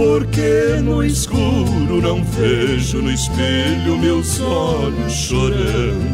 Porque 0.00 0.80
no 0.82 1.04
escuro 1.04 2.00
não 2.00 2.24
vejo 2.24 3.02
no 3.02 3.10
espelho 3.10 3.98
meus 3.98 4.40
olhos 4.40 5.12
chorando. 5.12 6.08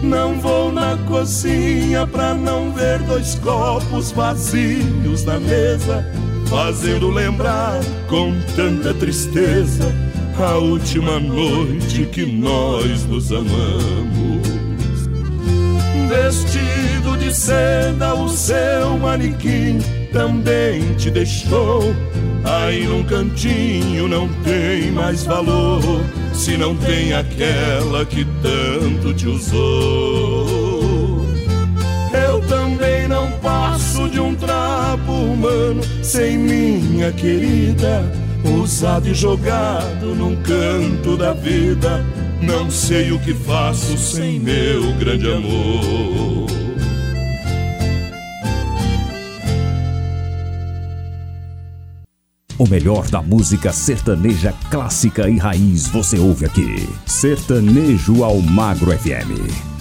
Não 0.00 0.38
vou 0.38 0.70
na 0.70 0.96
cozinha 1.08 2.06
pra 2.06 2.32
não 2.32 2.72
ver 2.72 3.00
dois 3.00 3.34
copos 3.34 4.12
vazios 4.12 5.24
na 5.24 5.40
mesa, 5.40 6.06
fazendo 6.46 7.10
lembrar 7.10 7.80
com 8.08 8.32
tanta 8.54 8.94
tristeza 8.94 9.92
a 10.38 10.54
última 10.58 11.18
noite 11.18 12.06
que 12.12 12.24
nós 12.24 13.04
nos 13.06 13.32
amamos. 13.32 14.46
Vestido 16.08 17.16
de 17.18 17.34
seda, 17.34 18.14
o 18.14 18.28
seu 18.28 18.98
manequim 18.98 20.03
também 20.14 20.94
te 20.94 21.10
deixou. 21.10 21.82
Aí 22.44 22.86
num 22.86 23.04
cantinho 23.04 24.08
não 24.08 24.28
tem 24.44 24.92
mais 24.92 25.24
valor, 25.24 25.82
se 26.32 26.56
não 26.56 26.74
tem 26.76 27.12
aquela 27.12 28.06
que 28.06 28.24
tanto 28.40 29.12
te 29.12 29.26
usou. 29.26 31.26
Eu 32.12 32.40
também 32.42 33.08
não 33.08 33.30
passo 33.40 34.08
de 34.08 34.20
um 34.20 34.34
trapo 34.34 35.12
humano 35.12 35.82
sem 36.02 36.38
minha 36.38 37.10
querida 37.12 38.04
usado 38.44 39.08
e 39.08 39.14
jogado 39.14 40.14
num 40.14 40.36
canto 40.36 41.16
da 41.16 41.32
vida. 41.32 42.04
Não 42.40 42.70
sei 42.70 43.10
o 43.10 43.18
que 43.18 43.32
faço 43.32 43.96
sem 43.96 44.38
meu 44.38 44.92
grande 44.98 45.30
amor. 45.30 46.53
O 52.64 52.68
melhor 52.70 53.06
da 53.10 53.20
música 53.20 53.74
sertaneja 53.74 54.54
clássica 54.70 55.28
e 55.28 55.36
raiz 55.36 55.86
você 55.86 56.18
ouve 56.18 56.46
aqui. 56.46 56.88
Sertanejo 57.04 58.24
ao 58.24 58.40
Magro 58.40 58.90
FM. 58.98 59.74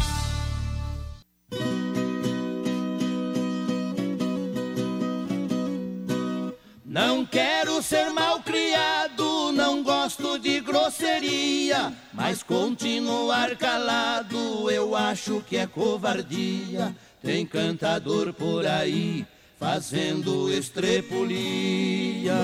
Mas 12.11 12.43
continuar 12.43 13.55
calado 13.55 14.69
eu 14.69 14.93
acho 14.93 15.41
que 15.47 15.55
é 15.55 15.65
covardia. 15.65 16.93
Tem 17.21 17.45
cantador 17.45 18.33
por 18.33 18.67
aí 18.67 19.25
fazendo 19.63 20.51
estrepulia. 20.51 22.35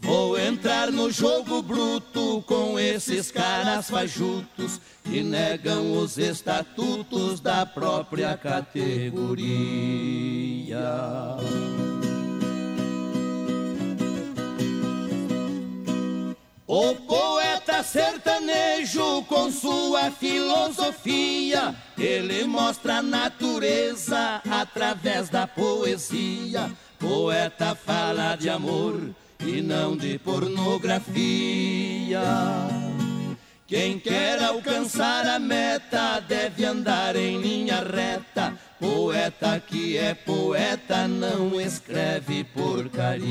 Vou 0.00 0.38
entrar 0.38 0.90
no 0.90 1.10
jogo 1.10 1.60
bruto 1.60 2.42
com 2.46 2.78
esses 2.78 3.30
caras 3.30 3.90
fajutos 3.90 4.80
que 5.04 5.22
negam 5.22 5.92
os 5.98 6.16
estatutos 6.16 7.38
da 7.38 7.66
própria 7.66 8.34
categoria. 8.34 9.34
O 16.76 16.96
poeta 16.96 17.84
sertanejo, 17.84 19.22
com 19.28 19.48
sua 19.48 20.10
filosofia, 20.10 21.72
ele 21.96 22.42
mostra 22.46 22.96
a 22.96 23.02
natureza 23.02 24.42
através 24.50 25.28
da 25.28 25.46
poesia. 25.46 26.68
Poeta 26.98 27.76
fala 27.76 28.34
de 28.34 28.50
amor 28.50 29.00
e 29.38 29.62
não 29.62 29.96
de 29.96 30.18
pornografia. 30.18 32.20
Quem 33.68 34.00
quer 34.00 34.42
alcançar 34.42 35.28
a 35.28 35.38
meta 35.38 36.18
deve 36.18 36.64
andar 36.64 37.14
em 37.14 37.40
linha 37.40 37.84
reta. 37.84 38.52
Poeta 38.80 39.62
que 39.64 39.96
é 39.96 40.12
poeta 40.12 41.06
não 41.06 41.60
escreve 41.60 42.42
porcaria. 42.42 43.24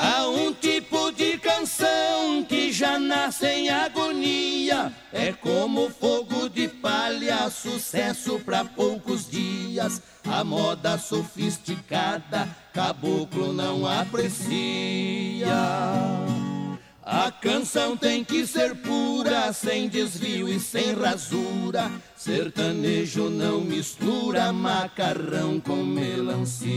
Há 0.00 0.28
um 0.28 0.52
tipo 0.52 1.10
de 1.10 1.38
canção 1.38 2.44
que 2.48 2.70
já 2.70 3.00
nasce 3.00 3.46
em 3.46 3.68
agonia. 3.68 4.92
É 5.12 5.32
como 5.32 5.90
fogo 5.90 6.48
de 6.48 6.68
palha, 6.68 7.50
sucesso 7.50 8.38
para 8.38 8.64
poucos 8.64 9.28
dias. 9.28 10.00
A 10.24 10.44
moda 10.44 10.96
sofisticada, 10.98 12.48
caboclo 12.72 13.52
não 13.52 13.84
aprecia. 13.84 15.48
A 17.02 17.32
canção 17.32 17.96
tem 17.96 18.22
que 18.22 18.46
ser 18.46 18.76
pura, 18.76 19.52
sem 19.52 19.88
desvio 19.88 20.48
e 20.48 20.60
sem 20.60 20.94
rasura. 20.94 21.90
Sertanejo 22.16 23.28
não 23.28 23.62
mistura 23.62 24.52
macarrão 24.52 25.58
com 25.58 25.82
melancia. 25.82 26.68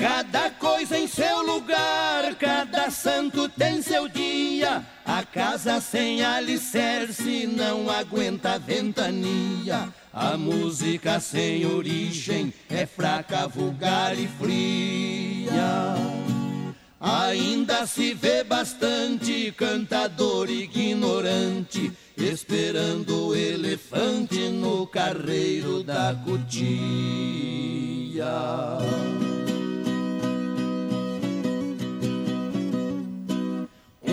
Cada 0.00 0.50
coisa 0.52 0.98
em 0.98 1.06
seu 1.06 1.42
lugar, 1.42 2.34
cada 2.36 2.90
santo 2.90 3.46
tem 3.50 3.82
seu 3.82 4.08
dia. 4.08 4.82
A 5.04 5.22
casa 5.22 5.78
sem 5.78 6.24
alicerce 6.24 7.46
não 7.46 7.90
aguenta 7.90 8.58
ventania. 8.58 9.92
A 10.10 10.38
música 10.38 11.20
sem 11.20 11.66
origem 11.66 12.50
é 12.70 12.86
fraca, 12.86 13.46
vulgar 13.46 14.18
e 14.18 14.26
fria. 14.26 15.94
Ainda 16.98 17.86
se 17.86 18.14
vê 18.14 18.42
bastante 18.42 19.52
cantador 19.52 20.48
ignorante, 20.48 21.92
esperando 22.16 23.28
o 23.28 23.36
elefante 23.36 24.48
no 24.48 24.86
carreiro 24.86 25.84
da 25.84 26.16
cutia. 26.24 26.70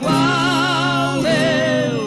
Wally. 0.00 1.99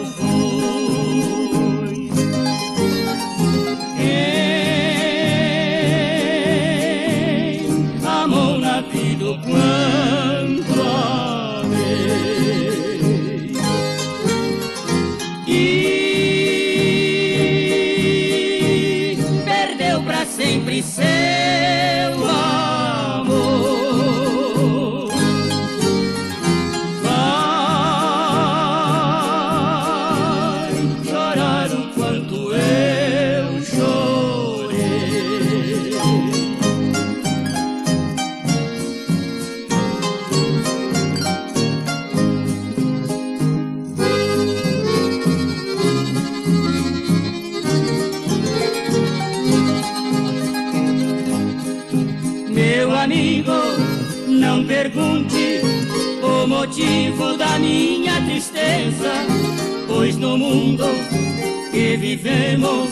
Vivemos, 61.96 62.90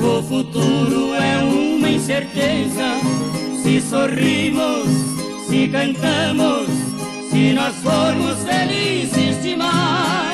o 0.00 0.22
futuro 0.22 1.14
é 1.14 1.38
uma 1.38 1.88
incerteza. 1.88 2.98
Se 3.62 3.80
sorrimos, 3.80 4.86
se 5.48 5.68
cantamos, 5.68 6.68
se 7.30 7.52
nós 7.52 7.74
formos 7.76 8.38
felizes 8.44 9.42
demais, 9.42 10.27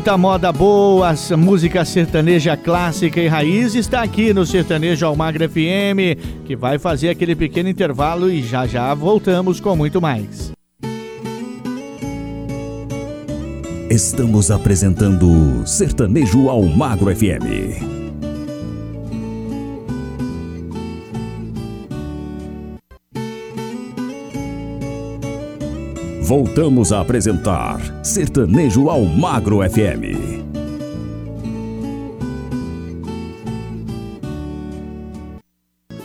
Muita 0.00 0.16
moda 0.16 0.50
boa, 0.50 1.14
música 1.36 1.84
sertaneja 1.84 2.56
clássica 2.56 3.20
e 3.20 3.28
raiz 3.28 3.74
está 3.74 4.00
aqui 4.00 4.32
no 4.32 4.46
Sertanejo 4.46 5.04
Almagra 5.04 5.46
FM, 5.46 6.16
que 6.46 6.56
vai 6.56 6.78
fazer 6.78 7.10
aquele 7.10 7.36
pequeno 7.36 7.68
intervalo 7.68 8.30
e 8.30 8.42
já 8.42 8.66
já 8.66 8.94
voltamos 8.94 9.60
com 9.60 9.76
muito 9.76 10.00
mais. 10.00 10.52
Estamos 13.90 14.50
apresentando 14.50 15.66
Sertanejo 15.66 16.48
Almagro 16.48 17.14
FM. 17.14 17.99
Voltamos 26.30 26.92
a 26.92 27.00
apresentar 27.00 27.80
Sertanejo 28.04 28.88
Almagro 28.88 29.68
FM. 29.68 30.46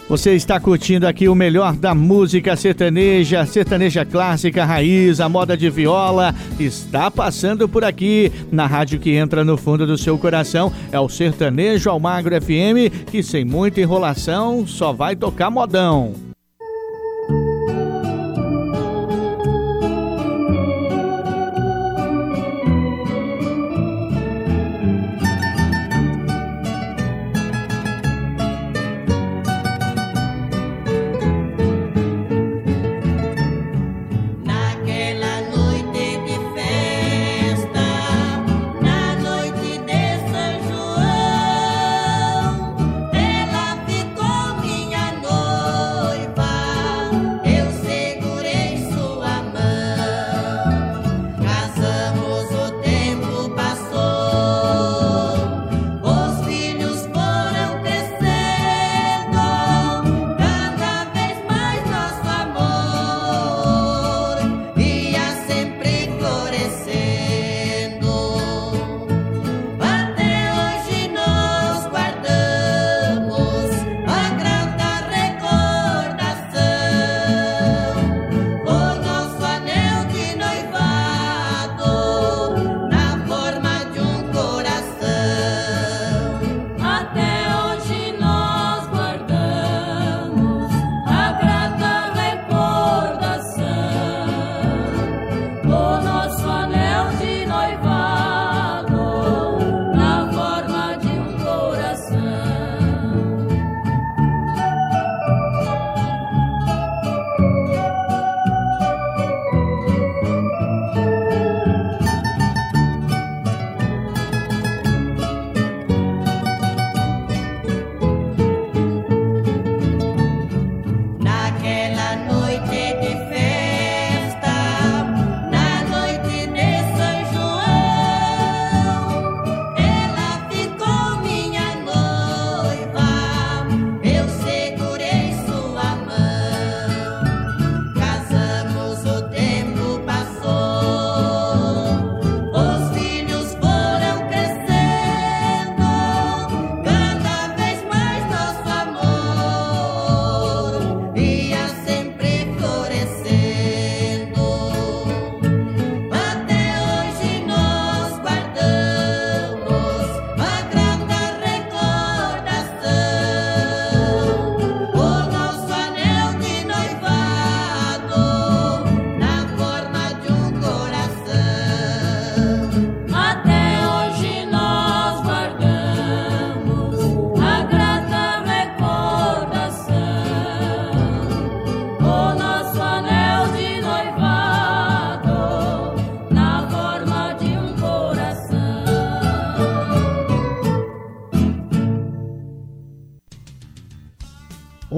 Você 0.09 0.33
está 0.33 0.59
curtindo 0.59 1.05
aqui 1.05 1.29
o 1.29 1.35
melhor 1.35 1.75
da 1.75 1.93
música 1.93 2.55
sertaneja, 2.55 3.45
sertaneja 3.45 4.03
clássica, 4.03 4.65
raiz, 4.65 5.19
a 5.19 5.29
moda 5.29 5.55
de 5.55 5.69
viola. 5.69 6.33
Está 6.59 7.11
passando 7.11 7.69
por 7.69 7.83
aqui 7.83 8.31
na 8.51 8.65
rádio 8.65 8.99
que 8.99 9.11
entra 9.11 9.43
no 9.43 9.55
fundo 9.55 9.85
do 9.85 9.95
seu 9.95 10.17
coração. 10.17 10.73
É 10.91 10.99
o 10.99 11.07
Sertanejo 11.07 11.87
Almagro 11.87 12.33
FM, 12.41 13.11
que 13.11 13.21
sem 13.21 13.45
muita 13.45 13.79
enrolação 13.79 14.65
só 14.65 14.91
vai 14.91 15.15
tocar 15.15 15.51
modão. 15.51 16.24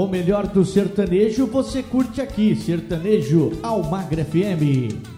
Melhor 0.07 0.47
do 0.47 0.63
sertanejo 0.65 1.45
você 1.47 1.83
curte 1.83 2.21
aqui, 2.21 2.55
Sertanejo 2.55 3.51
Almagra 3.63 4.23
FM. 4.23 5.16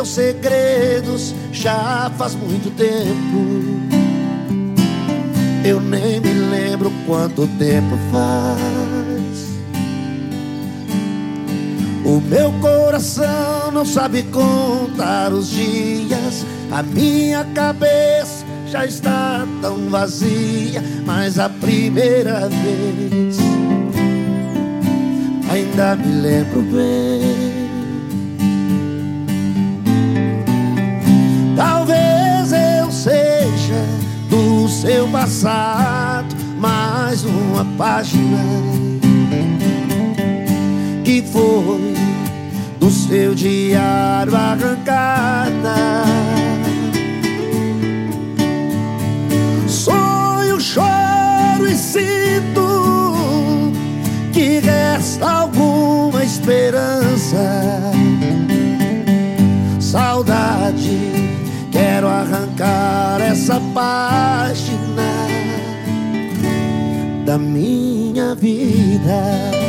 Meus 0.00 0.14
segredos, 0.14 1.34
já 1.52 2.10
faz 2.16 2.34
muito 2.34 2.74
tempo. 2.74 3.90
Eu 5.62 5.78
nem 5.78 6.18
me 6.20 6.32
lembro 6.32 6.90
quanto 7.06 7.46
tempo 7.58 7.98
faz. 8.10 9.60
O 12.02 12.18
meu 12.18 12.50
coração 12.62 13.70
não 13.72 13.84
sabe 13.84 14.22
contar 14.22 15.34
os 15.34 15.50
dias, 15.50 16.46
a 16.72 16.82
minha 16.82 17.44
cabeça 17.54 18.46
já 18.68 18.86
está 18.86 19.46
tão 19.60 19.90
vazia, 19.90 20.82
mas 21.04 21.38
a 21.38 21.50
primeira 21.50 22.48
vez 22.48 23.36
ainda 25.50 25.94
me 25.96 26.22
lembro 26.22 26.62
bem. 26.62 27.59
Seu 34.80 35.06
passado 35.08 36.34
mais 36.58 37.22
uma 37.22 37.66
página 37.76 38.38
que 41.04 41.20
foi 41.20 41.94
do 42.78 42.90
seu 42.90 43.34
diário 43.34 44.34
arrancada. 44.34 46.04
Sonho, 49.68 50.58
choro 50.58 51.68
e 51.68 51.74
sinto 51.76 53.72
que 54.32 54.60
resta 54.60 55.30
alguma 55.30 56.24
esperança. 56.24 57.92
Saudade 59.78 60.89
Quero 61.70 62.08
arrancar 62.08 63.20
essa 63.20 63.60
página 63.72 64.80
da 67.24 67.38
minha 67.38 68.34
vida. 68.34 69.60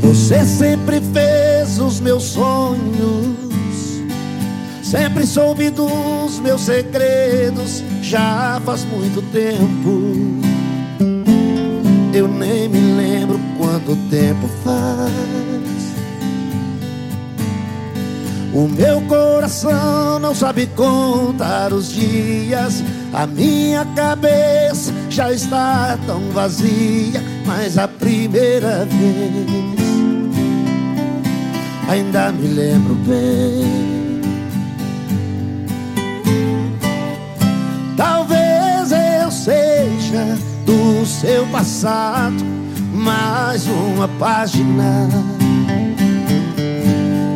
Você 0.00 0.44
sempre 0.44 1.00
fez 1.12 1.78
os 1.78 2.00
meus 2.00 2.22
sonhos 2.22 3.31
Sempre 4.92 5.26
soube 5.26 5.70
dos 5.70 6.38
meus 6.40 6.60
segredos, 6.60 7.82
já 8.02 8.60
faz 8.62 8.84
muito 8.84 9.22
tempo. 9.32 10.02
Eu 12.12 12.28
nem 12.28 12.68
me 12.68 12.78
lembro 12.78 13.40
quanto 13.56 13.96
tempo 14.10 14.46
faz. 14.62 15.10
O 18.52 18.68
meu 18.68 19.00
coração 19.08 20.18
não 20.18 20.34
sabe 20.34 20.66
contar 20.76 21.72
os 21.72 21.90
dias. 21.90 22.84
A 23.14 23.26
minha 23.26 23.86
cabeça 23.96 24.92
já 25.08 25.32
está 25.32 25.98
tão 26.04 26.20
vazia, 26.32 27.22
mas 27.46 27.78
a 27.78 27.88
primeira 27.88 28.84
vez 28.84 29.72
ainda 31.88 32.30
me 32.30 32.46
lembro 32.46 32.94
bem. 33.06 34.01
Seu 41.12 41.46
passado 41.48 42.42
mais 42.92 43.66
uma 43.66 44.08
página 44.18 45.08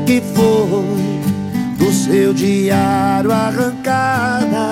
que 0.07 0.23
foi 0.35 1.77
do 1.79 1.93
seu 1.93 2.33
diário 2.33 3.31
arrancada. 3.31 4.71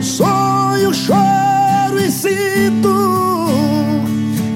Sonho, 0.00 0.92
choro 0.94 2.00
e 2.00 2.10
sinto 2.10 3.48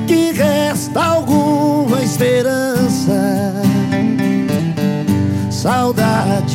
que 0.07 0.33
resta 0.33 1.05
alguma 1.05 2.03
esperança. 2.03 3.53
Saudade 5.51 6.46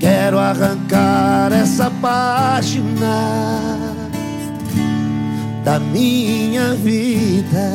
Quero 0.00 0.38
arrancar 0.38 1.52
essa 1.52 1.90
página 1.90 3.68
da 5.64 5.78
minha 5.78 6.74
vida, 6.74 7.72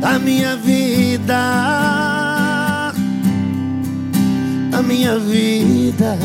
da 0.00 0.18
minha 0.18 0.56
vida, 0.56 1.32
da 4.70 4.82
minha 4.82 5.18
vida, 5.18 6.18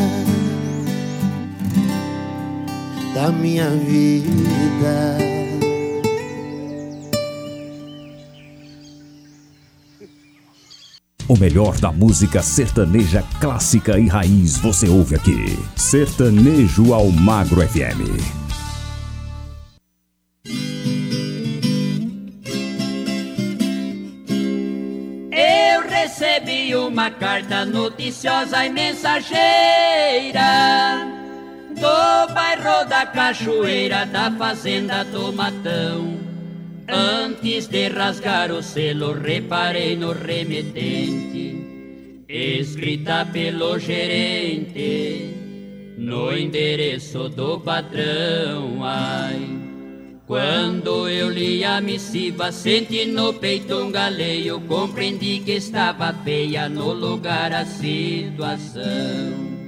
da 3.14 3.32
minha 3.32 3.70
vida. 3.70 5.41
O 11.32 11.38
melhor 11.38 11.78
da 11.78 11.94
música 11.94 12.44
sertaneja 12.44 13.24
clássica 13.40 13.98
e 13.98 14.06
raiz 14.06 14.58
você 14.58 14.90
ouve 14.90 15.16
aqui. 15.16 15.58
Sertanejo 15.78 16.94
ao 16.94 17.10
Magro 17.10 17.66
FM. 17.66 18.20
Eu 25.32 25.88
recebi 25.90 26.76
uma 26.76 27.10
carta 27.10 27.64
noticiosa 27.64 28.66
e 28.66 28.70
mensageira 28.70 29.32
do 31.70 32.34
bairro 32.34 32.84
da 32.90 33.06
Cachoeira 33.06 34.06
da 34.06 34.30
Fazenda 34.32 35.06
do 35.06 35.32
Matão. 35.32 36.31
Antes 36.94 37.68
de 37.68 37.88
rasgar 37.88 38.52
o 38.52 38.62
selo, 38.62 39.14
reparei 39.14 39.96
no 39.96 40.12
remetente, 40.12 41.56
escrita 42.28 43.26
pelo 43.32 43.80
gerente, 43.80 45.34
no 45.98 46.38
endereço 46.38 47.30
do 47.30 47.62
patrão. 47.62 48.84
Ai, 48.84 49.40
quando 50.28 51.08
eu 51.08 51.30
li 51.30 51.64
a 51.64 51.80
missiva, 51.80 52.52
senti 52.52 53.06
no 53.06 53.36
peito 53.36 53.78
um 53.78 53.90
galeio, 53.90 54.60
compreendi 54.60 55.40
que 55.46 55.54
estava 55.54 56.12
feia 56.26 56.68
no 56.68 56.92
lugar 56.92 57.54
a 57.54 57.64
situação. 57.66 59.61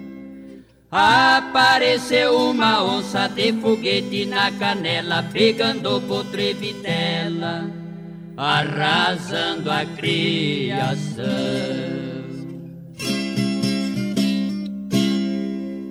Apareceu 0.95 2.37
uma 2.51 2.83
onça 2.83 3.27
de 3.27 3.51
foguete 3.53 4.27
na 4.27 4.51
canela, 4.51 5.25
pegando 5.33 5.99
potrevitela, 6.01 7.67
arrasando 8.37 9.71
a 9.71 9.83
criação. 9.87 11.23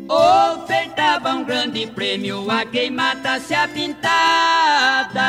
Ofertava 0.08 1.34
um 1.34 1.42
grande 1.42 1.84
prêmio 1.88 2.48
a 2.48 2.64
quem 2.64 2.88
matasse 2.88 3.54
a 3.54 3.66
pintada. 3.66 5.20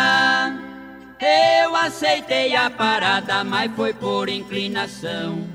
Eu 1.19 1.76
aceitei 1.76 2.55
a 2.55 2.69
parada, 2.69 3.43
mas 3.43 3.71
foi 3.76 3.91
por 3.91 4.30
inclinação. 4.30 5.52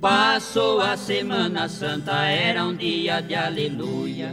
Passou 0.00 0.80
a 0.80 0.94
Semana 0.94 1.68
Santa, 1.68 2.26
era 2.26 2.64
um 2.64 2.76
dia 2.76 3.20
de 3.22 3.34
aleluia. 3.34 4.30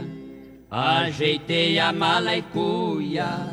Ajeitei 0.70 1.78
a 1.78 1.90
mala 1.90 2.36
e 2.36 2.42
cuia, 2.42 3.48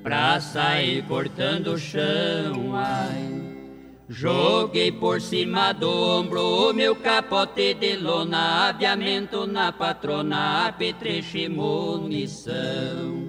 pra 0.00 0.38
sair 0.40 1.02
cortando 1.06 1.72
o 1.72 1.78
chão. 1.78 2.76
Ai. 2.76 3.40
Joguei 4.08 4.92
por 4.92 5.20
cima 5.20 5.72
do 5.72 5.90
ombro 5.90 6.70
o 6.70 6.72
meu 6.72 6.94
capote 6.94 7.74
de 7.74 7.96
lona, 7.96 8.68
aviamento 8.68 9.46
na 9.46 9.72
patrona, 9.72 10.68
apetrecho 10.68 11.36
e 11.36 11.48
munição. 11.48 13.28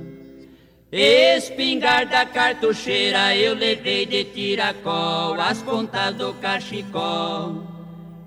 Espingarda 0.91 2.25
cartucheira 2.25 3.35
eu 3.35 3.55
levei 3.55 4.05
de 4.05 4.25
tiracol, 4.25 5.39
as 5.39 5.61
pontas 5.63 6.15
do 6.15 6.33
cachecol 6.35 7.70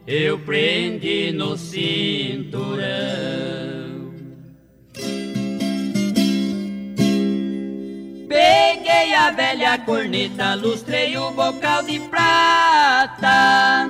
eu 0.06 0.38
prendi 0.38 1.32
no 1.32 1.56
cinturão. 1.56 2.84
Peguei 8.28 9.14
a 9.14 9.30
velha 9.30 9.78
corneta, 9.78 10.54
lustrei 10.54 11.16
o 11.16 11.30
bocal 11.30 11.82
de 11.82 11.98
prata. 12.00 13.88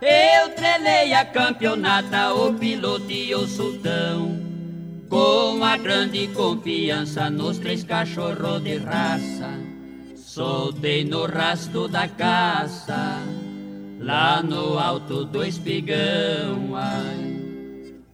Eu 0.00 0.48
trelei 0.54 1.12
a 1.12 1.24
campeonata, 1.24 2.32
o 2.32 2.54
piloto 2.54 3.10
e 3.10 3.34
o 3.34 3.46
sultão. 3.46 4.38
Com 5.08 5.64
a 5.64 5.76
grande 5.76 6.28
confiança 6.28 7.28
nos 7.28 7.58
três 7.58 7.82
cachorros 7.82 8.62
de 8.62 8.76
raça, 8.76 9.50
soltei 10.16 11.02
no 11.04 11.26
rastro 11.26 11.88
da 11.88 12.06
caça, 12.06 13.20
lá 14.00 14.42
no 14.42 14.76
alto 14.76 15.24
do 15.24 15.44
espigão. 15.44 16.74
Ai. 16.74 17.30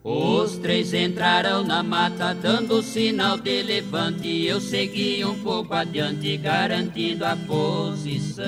Os 0.04 0.58
três 0.58 0.92
entraram 0.92 1.64
na 1.64 1.82
mata, 1.82 2.34
dando 2.34 2.82
sinal 2.82 3.38
de 3.38 3.62
levante. 3.62 4.44
Eu 4.44 4.60
segui 4.60 5.24
um 5.24 5.42
pouco 5.42 5.72
adiante, 5.72 6.36
garantindo 6.36 7.24
a 7.24 7.34
posição. 7.34 8.44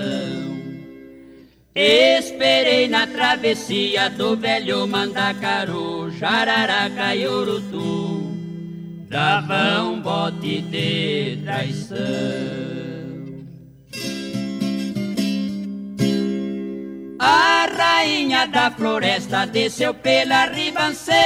Esperei 1.74 2.88
na 2.88 3.06
travessia 3.06 4.10
do 4.10 4.36
velho 4.36 4.86
Mandacaru, 4.86 6.10
Jararaca 6.10 7.14
e 7.14 7.26
Urutu 7.26 8.28
dava 9.08 9.82
um 9.84 10.00
bote 10.02 10.60
de 10.60 11.38
traição. 11.42 12.77
A 17.18 17.66
rainha 17.66 18.46
da 18.46 18.70
floresta 18.70 19.44
desceu 19.44 19.92
pela 19.92 20.46
ribanceira. 20.46 21.16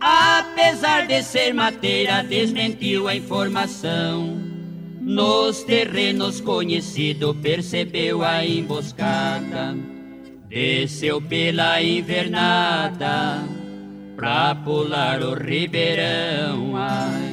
Apesar 0.00 1.06
de 1.06 1.22
ser 1.22 1.52
mateira, 1.52 2.22
desmentiu 2.22 3.08
a 3.08 3.14
informação. 3.14 4.38
Nos 5.00 5.62
terrenos 5.64 6.40
conhecido, 6.40 7.34
percebeu 7.34 8.24
a 8.24 8.44
emboscada. 8.44 9.76
Desceu 10.48 11.20
pela 11.20 11.82
invernada 11.82 13.42
pra 14.16 14.54
pular 14.54 15.22
o 15.22 15.34
ribeirão. 15.34 16.74
Ai. 16.74 17.27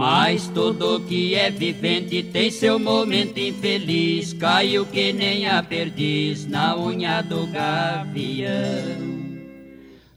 Mas 0.00 0.48
tudo 0.48 0.98
que 1.00 1.34
é 1.34 1.50
vivente 1.50 2.22
tem 2.22 2.50
seu 2.50 2.78
momento 2.78 3.36
infeliz. 3.36 4.32
Caiu 4.32 4.86
que 4.86 5.12
nem 5.12 5.46
a 5.46 5.62
perdiz 5.62 6.46
na 6.46 6.74
unha 6.74 7.20
do 7.20 7.46
gavião. 7.48 8.48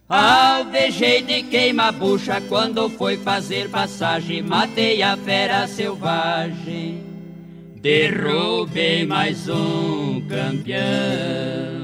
Alvejei 0.08 1.22
de 1.22 1.44
queima-bucha 1.44 2.40
quando 2.48 2.90
foi 2.92 3.18
fazer 3.18 3.70
passagem. 3.70 4.42
Matei 4.42 5.04
a 5.04 5.18
fera 5.18 5.68
selvagem. 5.68 7.04
Derrubei 7.76 9.06
mais 9.06 9.50
um 9.50 10.22
campeão. 10.30 11.83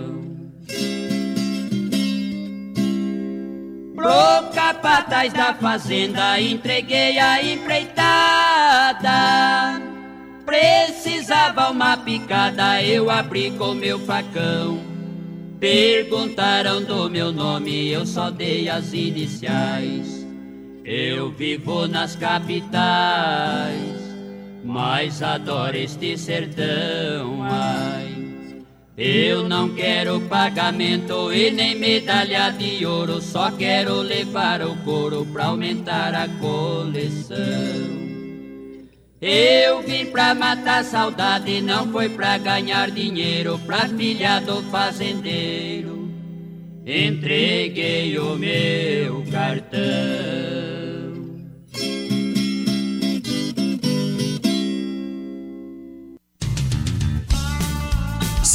Pro 4.00 4.50
capataz 4.54 5.34
da 5.34 5.54
fazenda 5.54 6.40
entreguei 6.40 7.20
a 7.20 7.44
empreitada. 7.44 9.12
Precisava 10.46 11.70
uma 11.70 11.98
picada, 11.98 12.82
eu 12.82 13.12
abri 13.12 13.52
com 13.52 13.74
meu 13.74 14.00
facão. 14.00 14.80
Perguntaram 15.60 16.82
do 16.82 17.10
meu 17.10 17.34
nome, 17.34 17.90
eu 17.90 18.06
só 18.06 18.32
dei 18.32 18.70
as 18.70 18.94
iniciais. 18.94 20.26
Eu 20.86 21.30
vivo 21.32 21.86
nas 21.86 22.16
capitais, 22.16 22.80
mas 24.64 25.22
adoro 25.22 25.76
este 25.76 26.18
sertão. 26.18 27.44
Ai. 27.44 28.19
Eu 29.02 29.48
não 29.48 29.70
quero 29.70 30.20
pagamento 30.20 31.32
e 31.32 31.50
nem 31.50 31.74
medalha 31.74 32.50
de 32.50 32.86
ouro, 32.86 33.22
só 33.22 33.50
quero 33.50 34.02
levar 34.02 34.62
o 34.62 34.76
couro 34.84 35.26
pra 35.32 35.46
aumentar 35.46 36.14
a 36.14 36.28
coleção. 36.28 37.38
Eu 39.22 39.82
vim 39.84 40.08
pra 40.08 40.36
matar 40.36 40.84
saudade, 40.84 41.62
não 41.62 41.90
foi 41.94 42.10
pra 42.10 42.38
ganhar 42.38 42.92
dinheiro, 42.92 43.58
pra 43.60 43.88
filha 43.88 44.42
do 44.42 44.62
fazendeiro. 44.64 46.12
Entreguei 46.86 48.20
o 48.20 48.36
meu 48.36 49.24
cartão. 49.32 50.69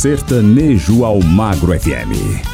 Sertanejo 0.05 1.03
ao 1.03 1.19
Magro 1.19 1.73
FM. 1.73 2.54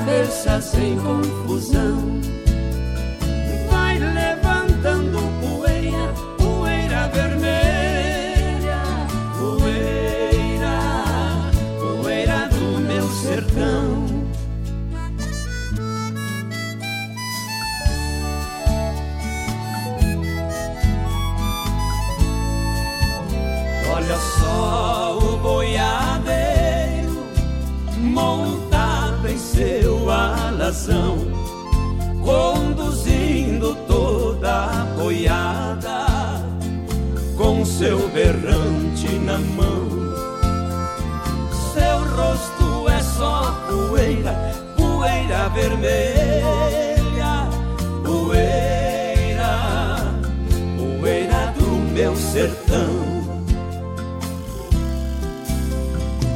Cabeça 0.00 0.60
sem 0.62 0.96
confusão. 0.98 2.20
coração, 30.80 31.18
conduzindo 32.24 33.74
toda 33.86 34.64
a 34.64 34.84
boiada, 34.96 36.06
com 37.36 37.64
seu 37.64 38.08
berrante 38.08 39.08
na 39.24 39.38
mão. 39.38 39.88
Seu 41.74 41.98
rosto 42.16 42.88
é 42.88 43.02
só 43.02 43.52
poeira, 43.68 44.34
poeira 44.76 45.48
vermelha, 45.50 47.48
poeira, 48.04 49.56
poeira 50.78 51.54
do 51.58 51.92
meu 51.92 52.16
sertão. 52.16 53.10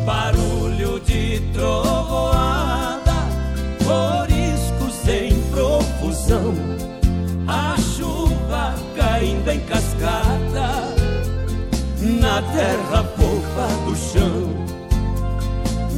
Barulho 0.04 1.00
de 1.00 1.40
trovão 1.54 1.83
caindo 9.24 9.50
em 9.50 9.60
cascata 9.60 10.94
na 12.20 12.42
terra 12.52 13.04
fofa 13.16 13.66
do 13.86 13.96
chão, 13.96 14.50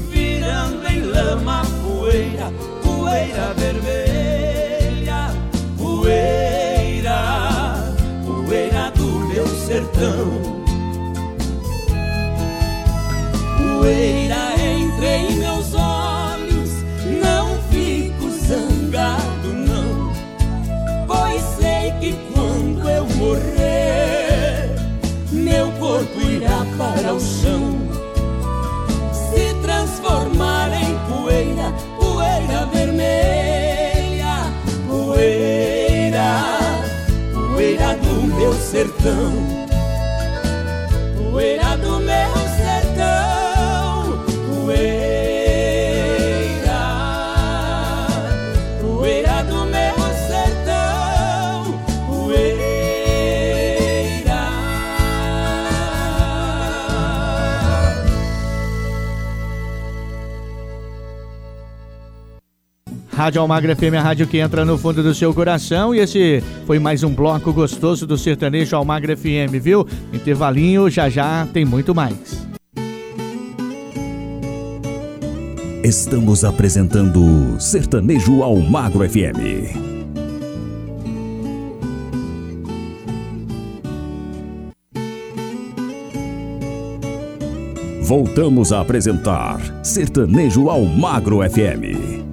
virando 0.08 0.86
em 0.86 1.00
lama 1.00 1.62
poeira, 1.82 2.52
poeira 2.84 3.52
vermelha, 3.56 5.34
poeira, 5.76 7.18
poeira 8.24 8.92
do 8.94 9.06
meu 9.28 9.46
sertão. 9.48 10.56
Poeira 13.58 14.15
para 26.76 27.14
o 27.14 27.20
chão, 27.20 27.78
se 29.12 29.54
transformar 29.62 30.70
em 30.74 30.96
poeira, 31.08 31.72
poeira 31.98 32.66
vermelha, 32.66 34.52
poeira, 34.86 36.58
poeira 37.32 37.94
do 37.96 38.22
meu 38.34 38.52
sertão, 38.52 39.55
Rádio 63.16 63.40
Almagra 63.40 63.74
FM, 63.74 63.94
a 63.98 64.02
rádio 64.02 64.26
que 64.26 64.36
entra 64.36 64.62
no 64.62 64.76
fundo 64.76 65.02
do 65.02 65.14
seu 65.14 65.32
coração. 65.32 65.94
E 65.94 66.00
esse 66.00 66.44
foi 66.66 66.78
mais 66.78 67.02
um 67.02 67.14
bloco 67.14 67.50
gostoso 67.50 68.06
do 68.06 68.18
sertanejo 68.18 68.76
Almagra 68.76 69.16
FM, 69.16 69.52
viu? 69.58 69.88
Intervalinho, 70.12 70.90
já 70.90 71.08
já 71.08 71.48
tem 71.50 71.64
muito 71.64 71.94
mais. 71.94 72.46
Estamos 75.82 76.44
apresentando 76.44 77.58
Sertanejo 77.58 78.42
ao 78.42 78.56
Magro 78.56 79.08
FM. 79.08 79.86
Voltamos 88.02 88.74
a 88.74 88.82
apresentar 88.82 89.58
Sertanejo 89.82 90.68
ao 90.68 90.84
Magro 90.84 91.38
FM. 91.48 92.25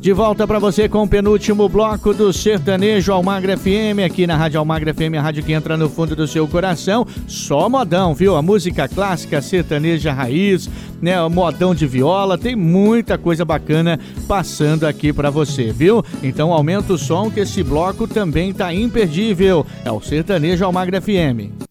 De 0.00 0.12
volta 0.12 0.46
para 0.46 0.60
você 0.60 0.88
com 0.88 1.02
o 1.02 1.08
penúltimo 1.08 1.68
bloco 1.68 2.14
do 2.14 2.32
Sertanejo 2.32 3.12
Almagra 3.12 3.56
FM, 3.56 3.98
aqui 4.06 4.28
na 4.28 4.36
Rádio 4.36 4.60
Almagra 4.60 4.94
FM, 4.94 5.16
a 5.18 5.20
rádio 5.20 5.42
que 5.42 5.52
entra 5.52 5.76
no 5.76 5.90
fundo 5.90 6.14
do 6.14 6.24
seu 6.24 6.46
coração. 6.46 7.04
Só 7.26 7.68
modão, 7.68 8.14
viu? 8.14 8.36
A 8.36 8.40
música 8.40 8.86
clássica, 8.86 9.42
sertaneja 9.42 10.12
raiz, 10.12 10.70
né? 11.02 11.20
O 11.20 11.28
modão 11.28 11.74
de 11.74 11.84
viola, 11.84 12.38
tem 12.38 12.54
muita 12.54 13.18
coisa 13.18 13.44
bacana 13.44 13.98
passando 14.28 14.86
aqui 14.86 15.12
para 15.12 15.30
você, 15.30 15.72
viu? 15.72 16.04
Então 16.22 16.52
aumenta 16.52 16.92
o 16.92 16.98
som 16.98 17.28
que 17.28 17.40
esse 17.40 17.64
bloco 17.64 18.06
também 18.06 18.52
tá 18.52 18.72
imperdível. 18.72 19.66
É 19.84 19.90
o 19.90 20.00
Sertanejo 20.00 20.64
Almagra 20.64 21.00
FM. 21.00 21.67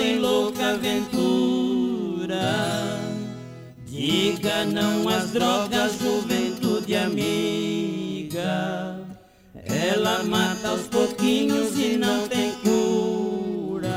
em 0.00 0.18
louca 0.18 0.74
aventura. 0.74 2.38
Diga 3.86 4.64
não 4.64 5.08
às 5.08 5.30
drogas, 5.30 5.98
juventude 5.98 6.94
amiga. 6.94 8.98
Ela 9.64 10.22
mata 10.24 10.68
aos 10.68 10.86
pouquinhos 10.88 11.78
e 11.78 11.96
não 11.96 12.28
tem 12.28 12.52
cura. 12.62 13.88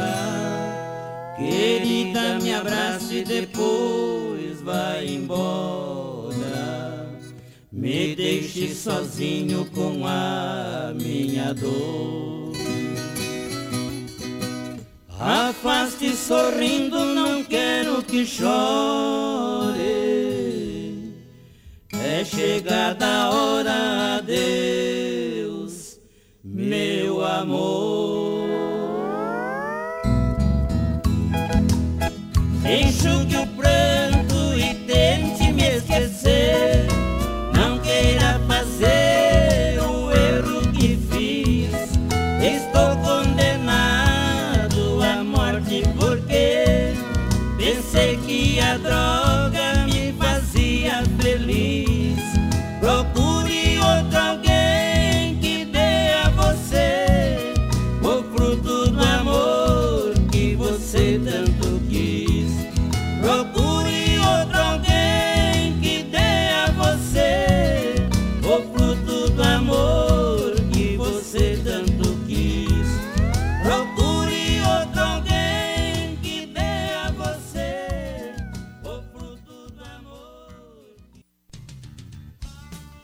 Querida, 1.37 2.39
me 2.39 2.53
abrace 2.53 3.17
e 3.17 3.23
depois 3.23 4.61
vai 4.61 5.07
embora. 5.07 6.31
Me 7.71 8.15
deixe 8.15 8.73
sozinho 8.73 9.65
com 9.71 10.05
a 10.05 10.93
minha 10.95 11.53
dor. 11.53 12.30
Afaste 15.23 16.15
sorrindo, 16.15 17.05
não 17.05 17.43
quero 17.43 18.01
que 18.01 18.25
chore. 18.25 19.85
É 21.93 22.25
chegada 22.25 23.05
a 23.05 23.29
hora, 23.29 24.17
adeus, 24.17 25.99
meu 26.43 27.23
amor. 27.23 28.10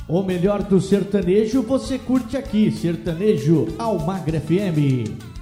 O 0.10 0.24
melhor 0.24 0.64
do 0.64 0.80
sertanejo 0.80 1.62
você 1.62 2.00
curte 2.00 2.38
aqui, 2.38 2.72
Sertanejo 2.72 3.68
Almagre 3.78 4.40
FM. 4.40 5.37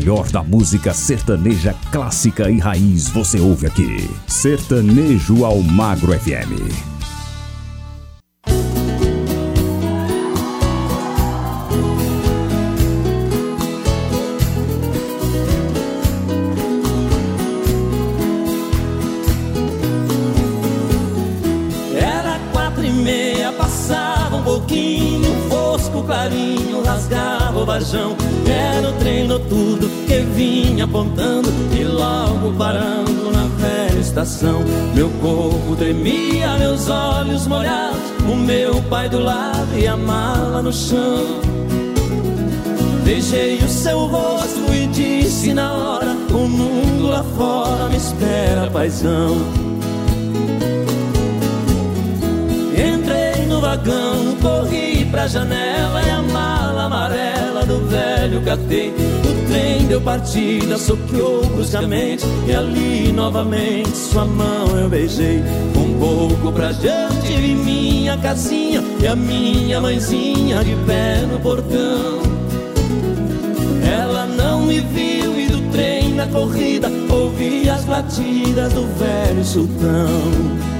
melhor 0.00 0.30
da 0.30 0.42
música 0.42 0.94
sertaneja 0.94 1.74
clássica 1.92 2.50
e 2.50 2.58
raiz 2.58 3.08
você 3.08 3.38
ouve 3.38 3.66
aqui. 3.66 4.08
Sertanejo 4.26 5.44
Almagro 5.44 6.18
FM. 6.18 6.89
Corpo 35.70 35.76
tremia, 35.76 36.56
meus 36.58 36.88
olhos 36.88 37.46
molhados, 37.46 38.00
o 38.28 38.36
meu 38.36 38.82
pai 38.82 39.08
do 39.08 39.20
lado 39.20 39.76
e 39.76 39.86
a 39.86 39.96
mala 39.96 40.62
no 40.62 40.72
chão. 40.72 41.40
Beijei 43.04 43.58
o 43.58 43.68
seu 43.68 44.06
rosto 44.06 44.72
e 44.72 44.86
disse 44.88 45.52
na 45.54 45.72
hora: 45.72 46.16
O 46.32 46.48
mundo 46.48 47.08
lá 47.08 47.24
fora 47.36 47.88
me 47.88 47.96
espera, 47.96 48.70
paizão. 48.70 49.36
Entrei 52.72 53.46
no 53.46 53.60
vagão, 53.60 54.36
corri 54.40 55.04
pra 55.06 55.26
janela 55.26 56.02
e 56.02 56.10
a 56.10 56.22
mala 56.22 56.84
amarela 56.84 57.39
velho 57.88 58.40
catei. 58.42 58.90
O 58.90 59.48
trem 59.48 59.86
deu 59.86 60.00
partida, 60.00 60.76
soqueou 60.78 61.44
bruscamente 61.46 62.24
e 62.46 62.52
ali 62.52 63.12
novamente 63.12 63.90
sua 63.96 64.24
mão 64.24 64.78
eu 64.78 64.88
beijei. 64.88 65.42
Um 65.76 65.98
pouco 65.98 66.52
pra 66.52 66.72
diante 66.72 67.32
vi 67.32 67.54
minha 67.54 68.16
casinha 68.18 68.82
e 69.00 69.06
a 69.06 69.16
minha 69.16 69.80
mãezinha 69.80 70.62
de 70.64 70.74
pé 70.86 71.22
no 71.30 71.40
portão. 71.40 72.20
Ela 73.82 74.26
não 74.26 74.62
me 74.62 74.80
viu 74.80 75.38
e 75.38 75.46
do 75.48 75.72
trem 75.72 76.14
na 76.14 76.26
corrida 76.26 76.90
ouvi 77.10 77.68
as 77.68 77.84
batidas 77.84 78.72
do 78.72 78.86
velho 78.98 79.44
sultão. 79.44 80.79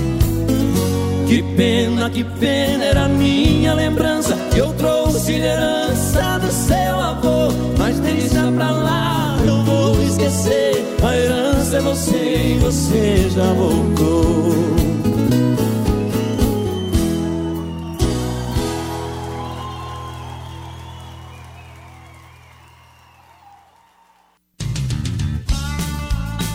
que 1.31 1.41
pena, 1.55 2.09
que 2.09 2.25
pena 2.25 2.83
era 2.83 3.07
minha 3.07 3.73
lembrança 3.73 4.37
eu 4.53 4.73
trouxe 4.73 5.31
herança 5.31 6.37
do 6.39 6.51
seu 6.51 6.99
avô. 6.99 7.53
Mas 7.77 7.97
deixa 8.01 8.51
pra 8.51 8.69
lá, 8.69 9.37
eu 9.47 9.63
vou 9.63 10.03
esquecer. 10.03 10.85
A 11.01 11.15
herança 11.15 11.77
é 11.77 11.79
você 11.79 12.55
e 12.55 12.59
você 12.59 13.29
já 13.29 13.45
voltou. 13.53 14.51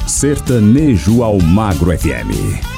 Sertanejo 0.06 1.22
ao 1.22 1.40
Magro 1.40 1.96
FM. 1.98 2.75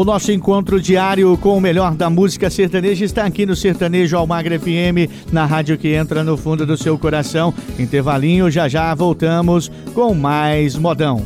O 0.00 0.04
nosso 0.04 0.32
encontro 0.32 0.80
diário 0.80 1.36
com 1.36 1.58
o 1.58 1.60
melhor 1.60 1.94
da 1.94 2.08
música 2.08 2.48
sertaneja 2.48 3.04
está 3.04 3.26
aqui 3.26 3.44
no 3.44 3.54
Sertanejo 3.54 4.16
Almagra 4.16 4.58
FM, 4.58 5.30
na 5.30 5.44
rádio 5.44 5.76
que 5.76 5.88
entra 5.88 6.24
no 6.24 6.38
fundo 6.38 6.64
do 6.64 6.74
seu 6.74 6.98
coração. 6.98 7.52
Intervalinho, 7.78 8.50
já 8.50 8.66
já 8.66 8.94
voltamos 8.94 9.70
com 9.92 10.14
mais 10.14 10.74
modão. 10.74 11.22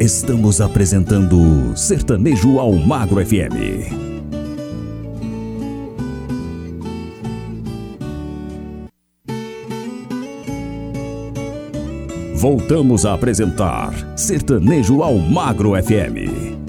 Estamos 0.00 0.58
apresentando 0.58 1.76
Sertanejo 1.76 2.58
Almagro 2.58 3.22
FM. 3.22 4.15
Voltamos 12.36 13.06
a 13.06 13.14
apresentar 13.14 13.94
Sertanejo 14.14 15.02
ao 15.02 15.16
Magro 15.16 15.70
FM. 15.82 16.65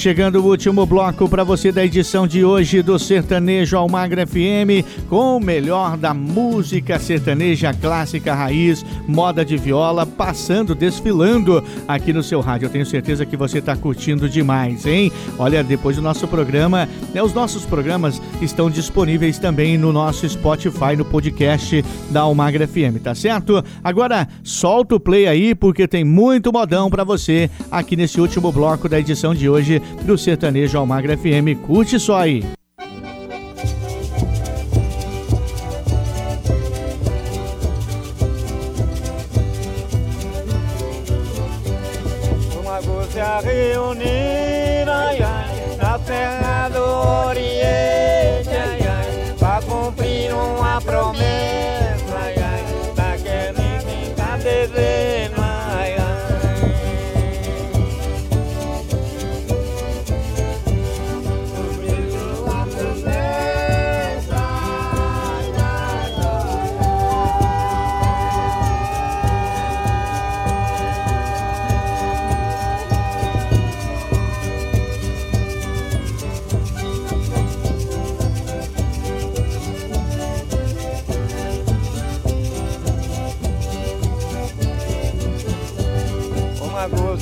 Chegando 0.00 0.36
o 0.36 0.46
último 0.46 0.86
bloco 0.86 1.28
para 1.28 1.44
você 1.44 1.70
da 1.70 1.84
edição 1.84 2.26
de 2.26 2.42
hoje 2.42 2.80
do 2.80 2.98
Sertanejo 2.98 3.76
Almagra 3.76 4.26
FM, 4.26 4.82
com 5.10 5.36
o 5.36 5.40
melhor 5.40 5.94
da 5.98 6.14
música 6.14 6.98
sertaneja 6.98 7.74
clássica 7.74 8.32
raiz, 8.32 8.82
moda 9.06 9.44
de 9.44 9.58
viola, 9.58 10.06
passando, 10.06 10.74
desfilando 10.74 11.62
aqui 11.86 12.14
no 12.14 12.22
seu 12.22 12.40
rádio. 12.40 12.64
Eu 12.64 12.70
tenho 12.70 12.86
certeza 12.86 13.26
que 13.26 13.36
você 13.36 13.58
está 13.58 13.76
curtindo 13.76 14.26
demais, 14.26 14.86
hein? 14.86 15.12
Olha, 15.38 15.62
depois 15.62 15.96
do 15.96 16.02
nosso 16.02 16.26
programa, 16.26 16.88
né, 17.12 17.22
os 17.22 17.34
nossos 17.34 17.66
programas 17.66 18.22
estão 18.40 18.70
disponíveis 18.70 19.38
também 19.38 19.76
no 19.76 19.92
nosso 19.92 20.26
Spotify, 20.26 20.96
no 20.96 21.04
podcast 21.04 21.84
da 22.10 22.22
Almagra 22.22 22.66
FM, 22.66 23.02
tá 23.04 23.14
certo? 23.14 23.62
Agora, 23.84 24.26
solta 24.42 24.94
o 24.94 25.00
play 25.00 25.26
aí, 25.26 25.54
porque 25.54 25.86
tem 25.86 26.04
muito 26.04 26.50
modão 26.50 26.88
para 26.88 27.04
você 27.04 27.50
aqui 27.70 27.96
nesse 27.96 28.18
último 28.18 28.50
bloco 28.50 28.88
da 28.88 28.98
edição 28.98 29.34
de 29.34 29.46
hoje 29.46 29.82
do 30.04 30.16
Sertanejo 30.16 30.78
Almagra 30.78 31.16
FM. 31.16 31.60
Curte 31.66 31.98
só 31.98 32.18
aí. 32.18 32.44
Uma 42.60 42.80
goza 42.80 43.40
reunir 43.40 44.88
ai, 44.88 45.22
ai, 45.22 45.76
na 45.76 45.98
terra 45.98 46.68
do 46.68 47.28
Oriente, 47.28 47.59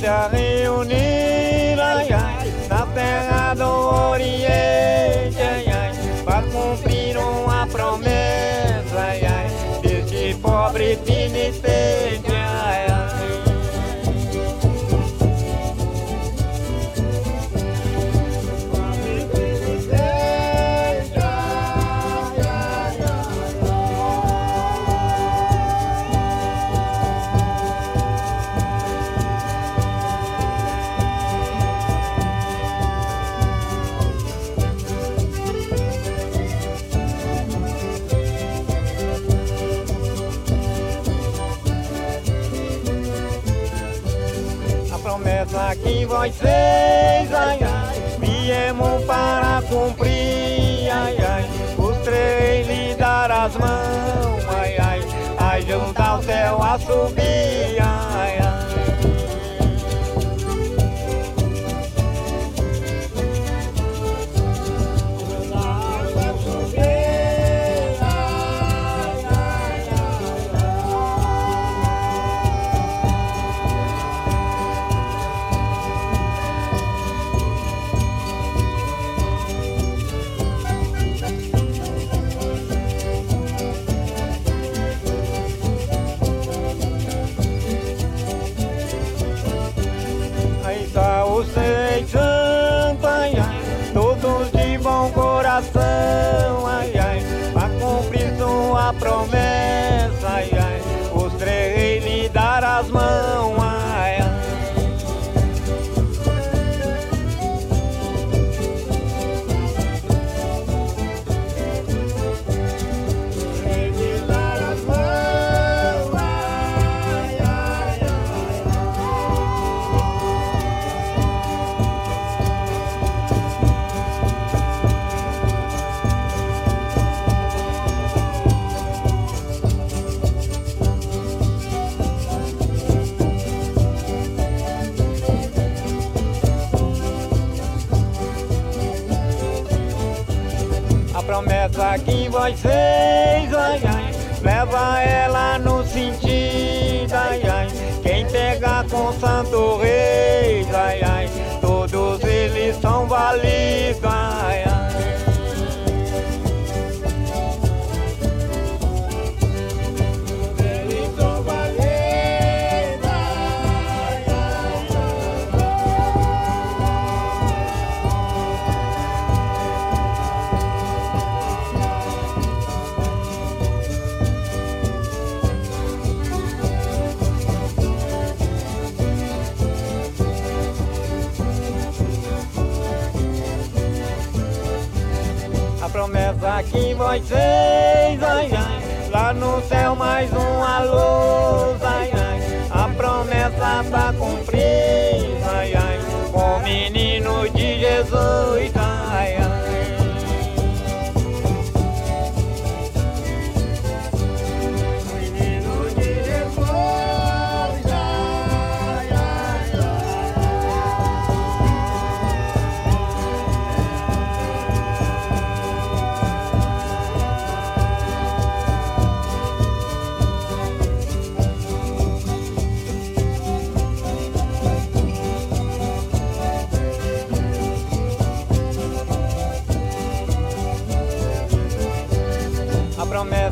uma 0.09 0.27
coisa 0.27 0.27
reunir 0.27 1.28
vocês, 46.09 47.31
ai, 47.33 47.59
ai, 47.61 48.17
viemos 48.19 49.05
para 49.05 49.61
cumprir, 49.69 50.89
ai, 50.91 51.15
ai, 51.19 51.45
os 51.77 51.97
três 51.99 52.67
lhe 52.67 52.95
dar 52.95 53.29
as 53.29 53.55
mãos, 53.55 54.43
ai, 54.49 54.75
ai, 55.37 55.61
junto 55.61 56.01
ao 56.01 56.21
céu 56.23 56.63
a 56.63 56.79
subir, 56.79 57.79
ai. 57.79 57.98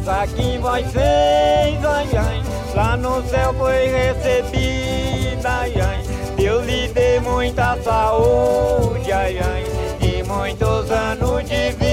aqui 0.08 0.58
vai 0.58 0.84
fez, 0.84 1.86
ai, 1.86 2.08
ai, 2.16 2.44
lá 2.76 2.98
no 2.98 3.22
céu 3.28 3.54
foi 3.54 3.88
recebida, 3.88 5.50
ai, 5.50 5.74
ai. 5.80 6.04
Deus 6.36 6.66
lhe 6.66 6.88
dê 6.90 7.20
muita 7.20 7.78
saúde, 7.84 9.12
ai, 9.12 9.40
ai, 9.40 9.66
e 10.02 10.24
muitos 10.24 10.92
anos 10.92 11.44
de 11.44 11.72
vida. 11.72 11.87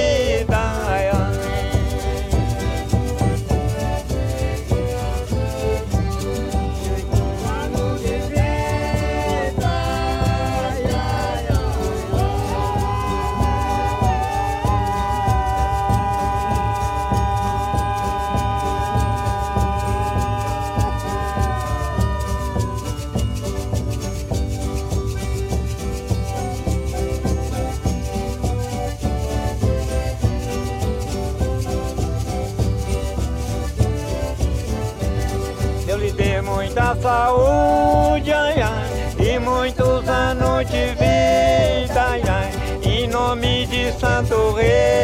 courir. 44.55 45.04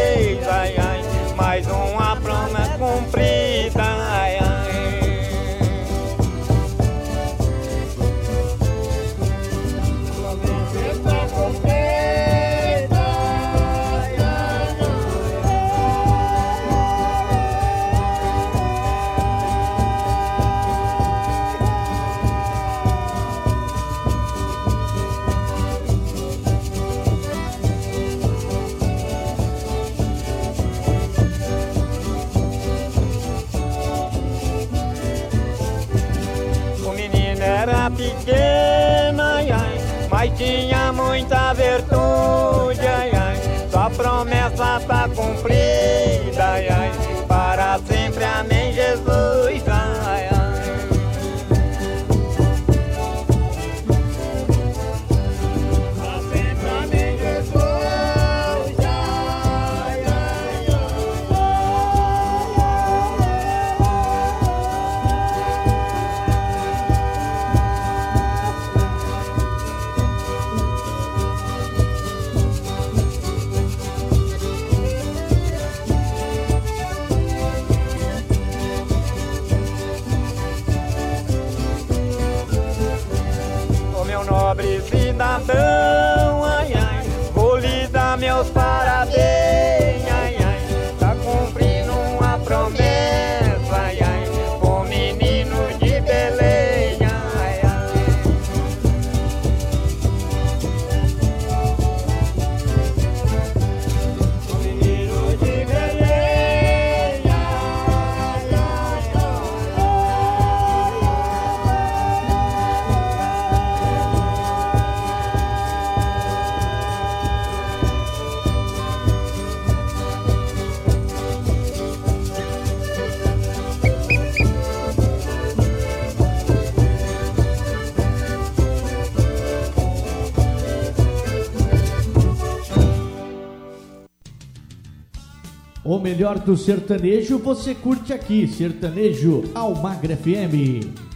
melhor 136.20 136.38
do 136.38 136.54
sertanejo 136.54 137.38
você 137.38 137.74
curte 137.74 138.12
aqui, 138.12 138.46
Sertanejo 138.46 139.42
Almagra 139.54 140.14
FM. 140.14 141.09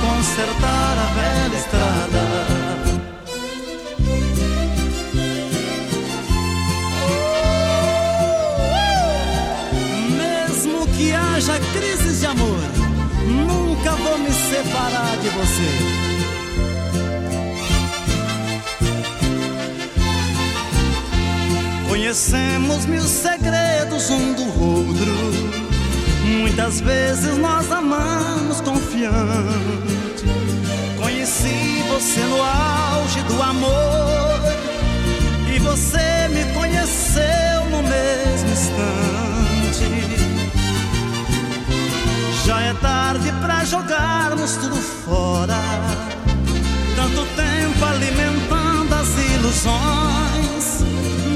consertar. 0.00 0.55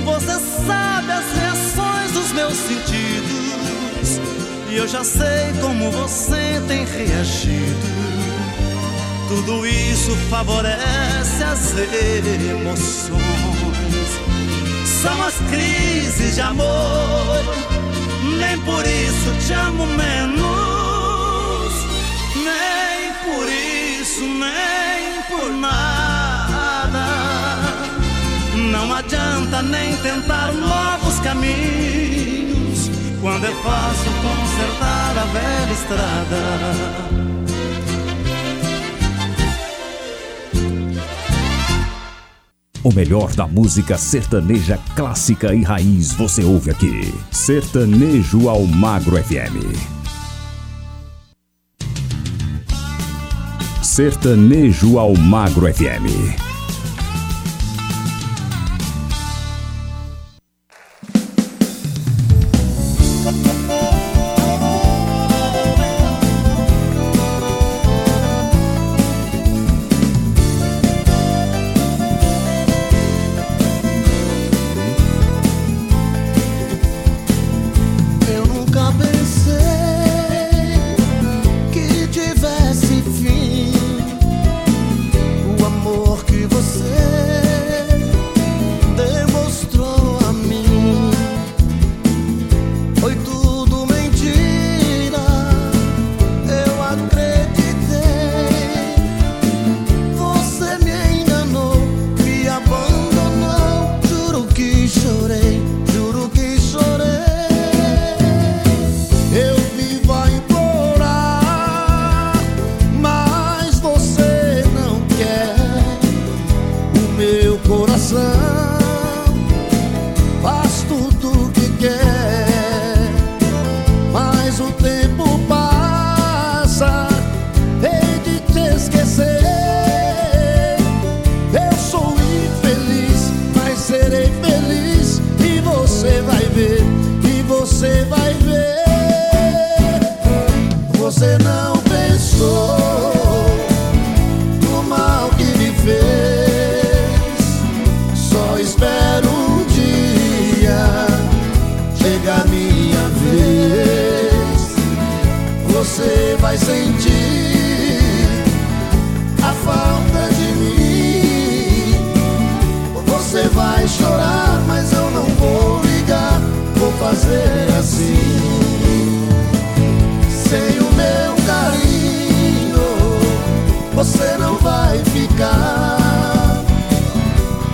Você 0.05 0.39
sabe 0.67 1.11
as 1.11 1.33
reações 1.39 2.13
dos 2.13 2.33
meus 2.33 2.55
sentidos. 2.55 4.21
E 4.69 4.77
eu 4.77 4.87
já 4.87 5.03
sei 5.03 5.55
como 5.61 5.91
você 5.91 6.63
tem 6.69 6.85
reagido. 6.85 8.01
Tudo 9.27 9.67
isso 9.67 10.15
favorece 10.29 11.43
as 11.43 11.75
emoções. 12.51 13.21
São 15.03 15.23
as 15.23 15.35
crises 15.51 16.35
de 16.35 16.41
amor. 16.43 17.43
Nem 18.39 18.59
por 18.61 18.85
isso 18.85 19.47
te 19.47 19.53
amo 19.55 19.87
menos. 19.87 21.73
Nem 22.37 23.13
por 23.25 23.49
isso, 23.49 24.21
nem 24.21 25.23
por 25.29 25.53
nada. 25.55 26.00
adianta 29.51 29.63
nem 29.63 29.97
tentar 29.97 30.53
novos 30.53 31.19
caminhos 31.21 32.91
quando 33.21 33.45
é 33.45 33.53
fácil 33.63 34.13
consertar 34.23 35.19
a 35.19 35.25
velha 35.25 35.73
estrada. 35.73 37.21
O 42.83 42.95
melhor 42.95 43.35
da 43.35 43.47
música 43.47 43.99
sertaneja 43.99 44.79
clássica 44.97 45.55
e 45.55 45.63
raiz 45.63 46.13
você 46.13 46.43
ouve 46.43 46.71
aqui. 46.71 47.13
Sertanejo 47.31 48.49
ao 48.49 48.65
Magro 48.65 49.23
FM. 49.23 49.77
Sertanejo 53.83 54.99
ao 54.99 55.15
Magro 55.15 55.67
FM. 55.73 56.50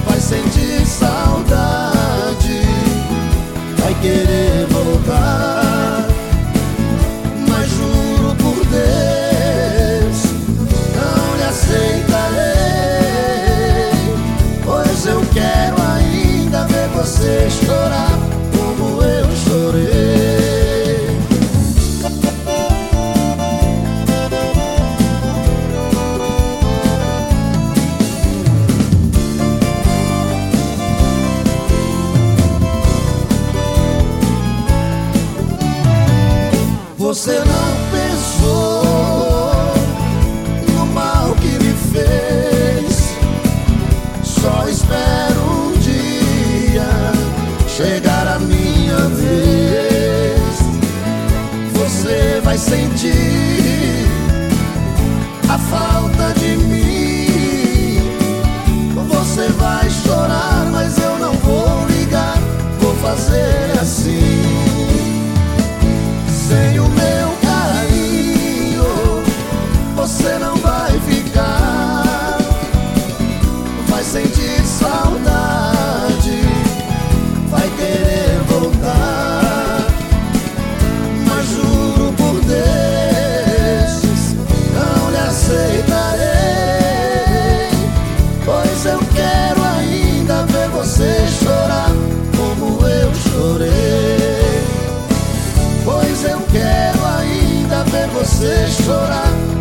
vai 0.05 0.21
sentir 0.21 0.87
saudade, 0.87 2.61
vai 3.79 3.95
querer. 4.01 4.46
you. 53.07 53.36
Ver 97.97 98.09
você 98.09 98.67
chorar 98.83 99.56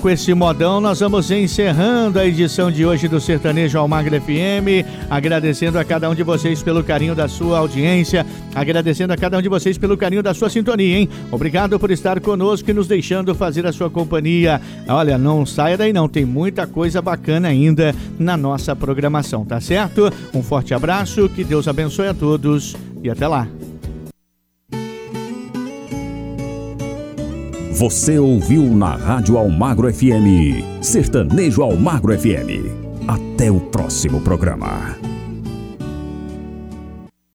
com 0.00 0.08
esse 0.08 0.32
modão 0.32 0.80
nós 0.80 1.00
vamos 1.00 1.30
encerrando 1.30 2.18
a 2.18 2.26
edição 2.26 2.70
de 2.70 2.86
hoje 2.86 3.08
do 3.08 3.20
Sertanejo 3.20 3.78
Almagra 3.78 4.20
FM, 4.20 4.86
agradecendo 5.10 5.78
a 5.78 5.84
cada 5.84 6.08
um 6.08 6.14
de 6.14 6.22
vocês 6.22 6.62
pelo 6.62 6.84
carinho 6.84 7.14
da 7.14 7.26
sua 7.26 7.58
audiência, 7.58 8.24
agradecendo 8.54 9.12
a 9.12 9.16
cada 9.16 9.38
um 9.38 9.42
de 9.42 9.48
vocês 9.48 9.76
pelo 9.76 9.96
carinho 9.96 10.22
da 10.22 10.32
sua 10.34 10.48
sintonia, 10.48 10.98
hein? 10.98 11.08
Obrigado 11.32 11.78
por 11.78 11.90
estar 11.90 12.20
conosco 12.20 12.70
e 12.70 12.72
nos 12.72 12.86
deixando 12.86 13.34
fazer 13.34 13.66
a 13.66 13.72
sua 13.72 13.90
companhia. 13.90 14.60
Olha, 14.88 15.18
não 15.18 15.44
saia 15.44 15.76
daí 15.76 15.92
não, 15.92 16.08
tem 16.08 16.24
muita 16.24 16.66
coisa 16.66 17.02
bacana 17.02 17.48
ainda 17.48 17.94
na 18.18 18.36
nossa 18.36 18.76
programação, 18.76 19.44
tá 19.44 19.60
certo? 19.60 20.12
Um 20.32 20.42
forte 20.42 20.72
abraço, 20.74 21.28
que 21.28 21.42
Deus 21.42 21.66
abençoe 21.66 22.08
a 22.08 22.14
todos 22.14 22.76
e 23.02 23.10
até 23.10 23.26
lá. 23.26 23.48
Você 27.78 28.18
ouviu 28.18 28.64
na 28.74 28.96
Rádio 28.96 29.38
Almagro 29.38 29.88
FM, 29.94 30.82
Sertanejo 30.82 31.62
Almagro 31.62 32.12
FM. 32.12 32.66
Até 33.06 33.52
o 33.52 33.60
próximo 33.60 34.20
programa. 34.20 34.98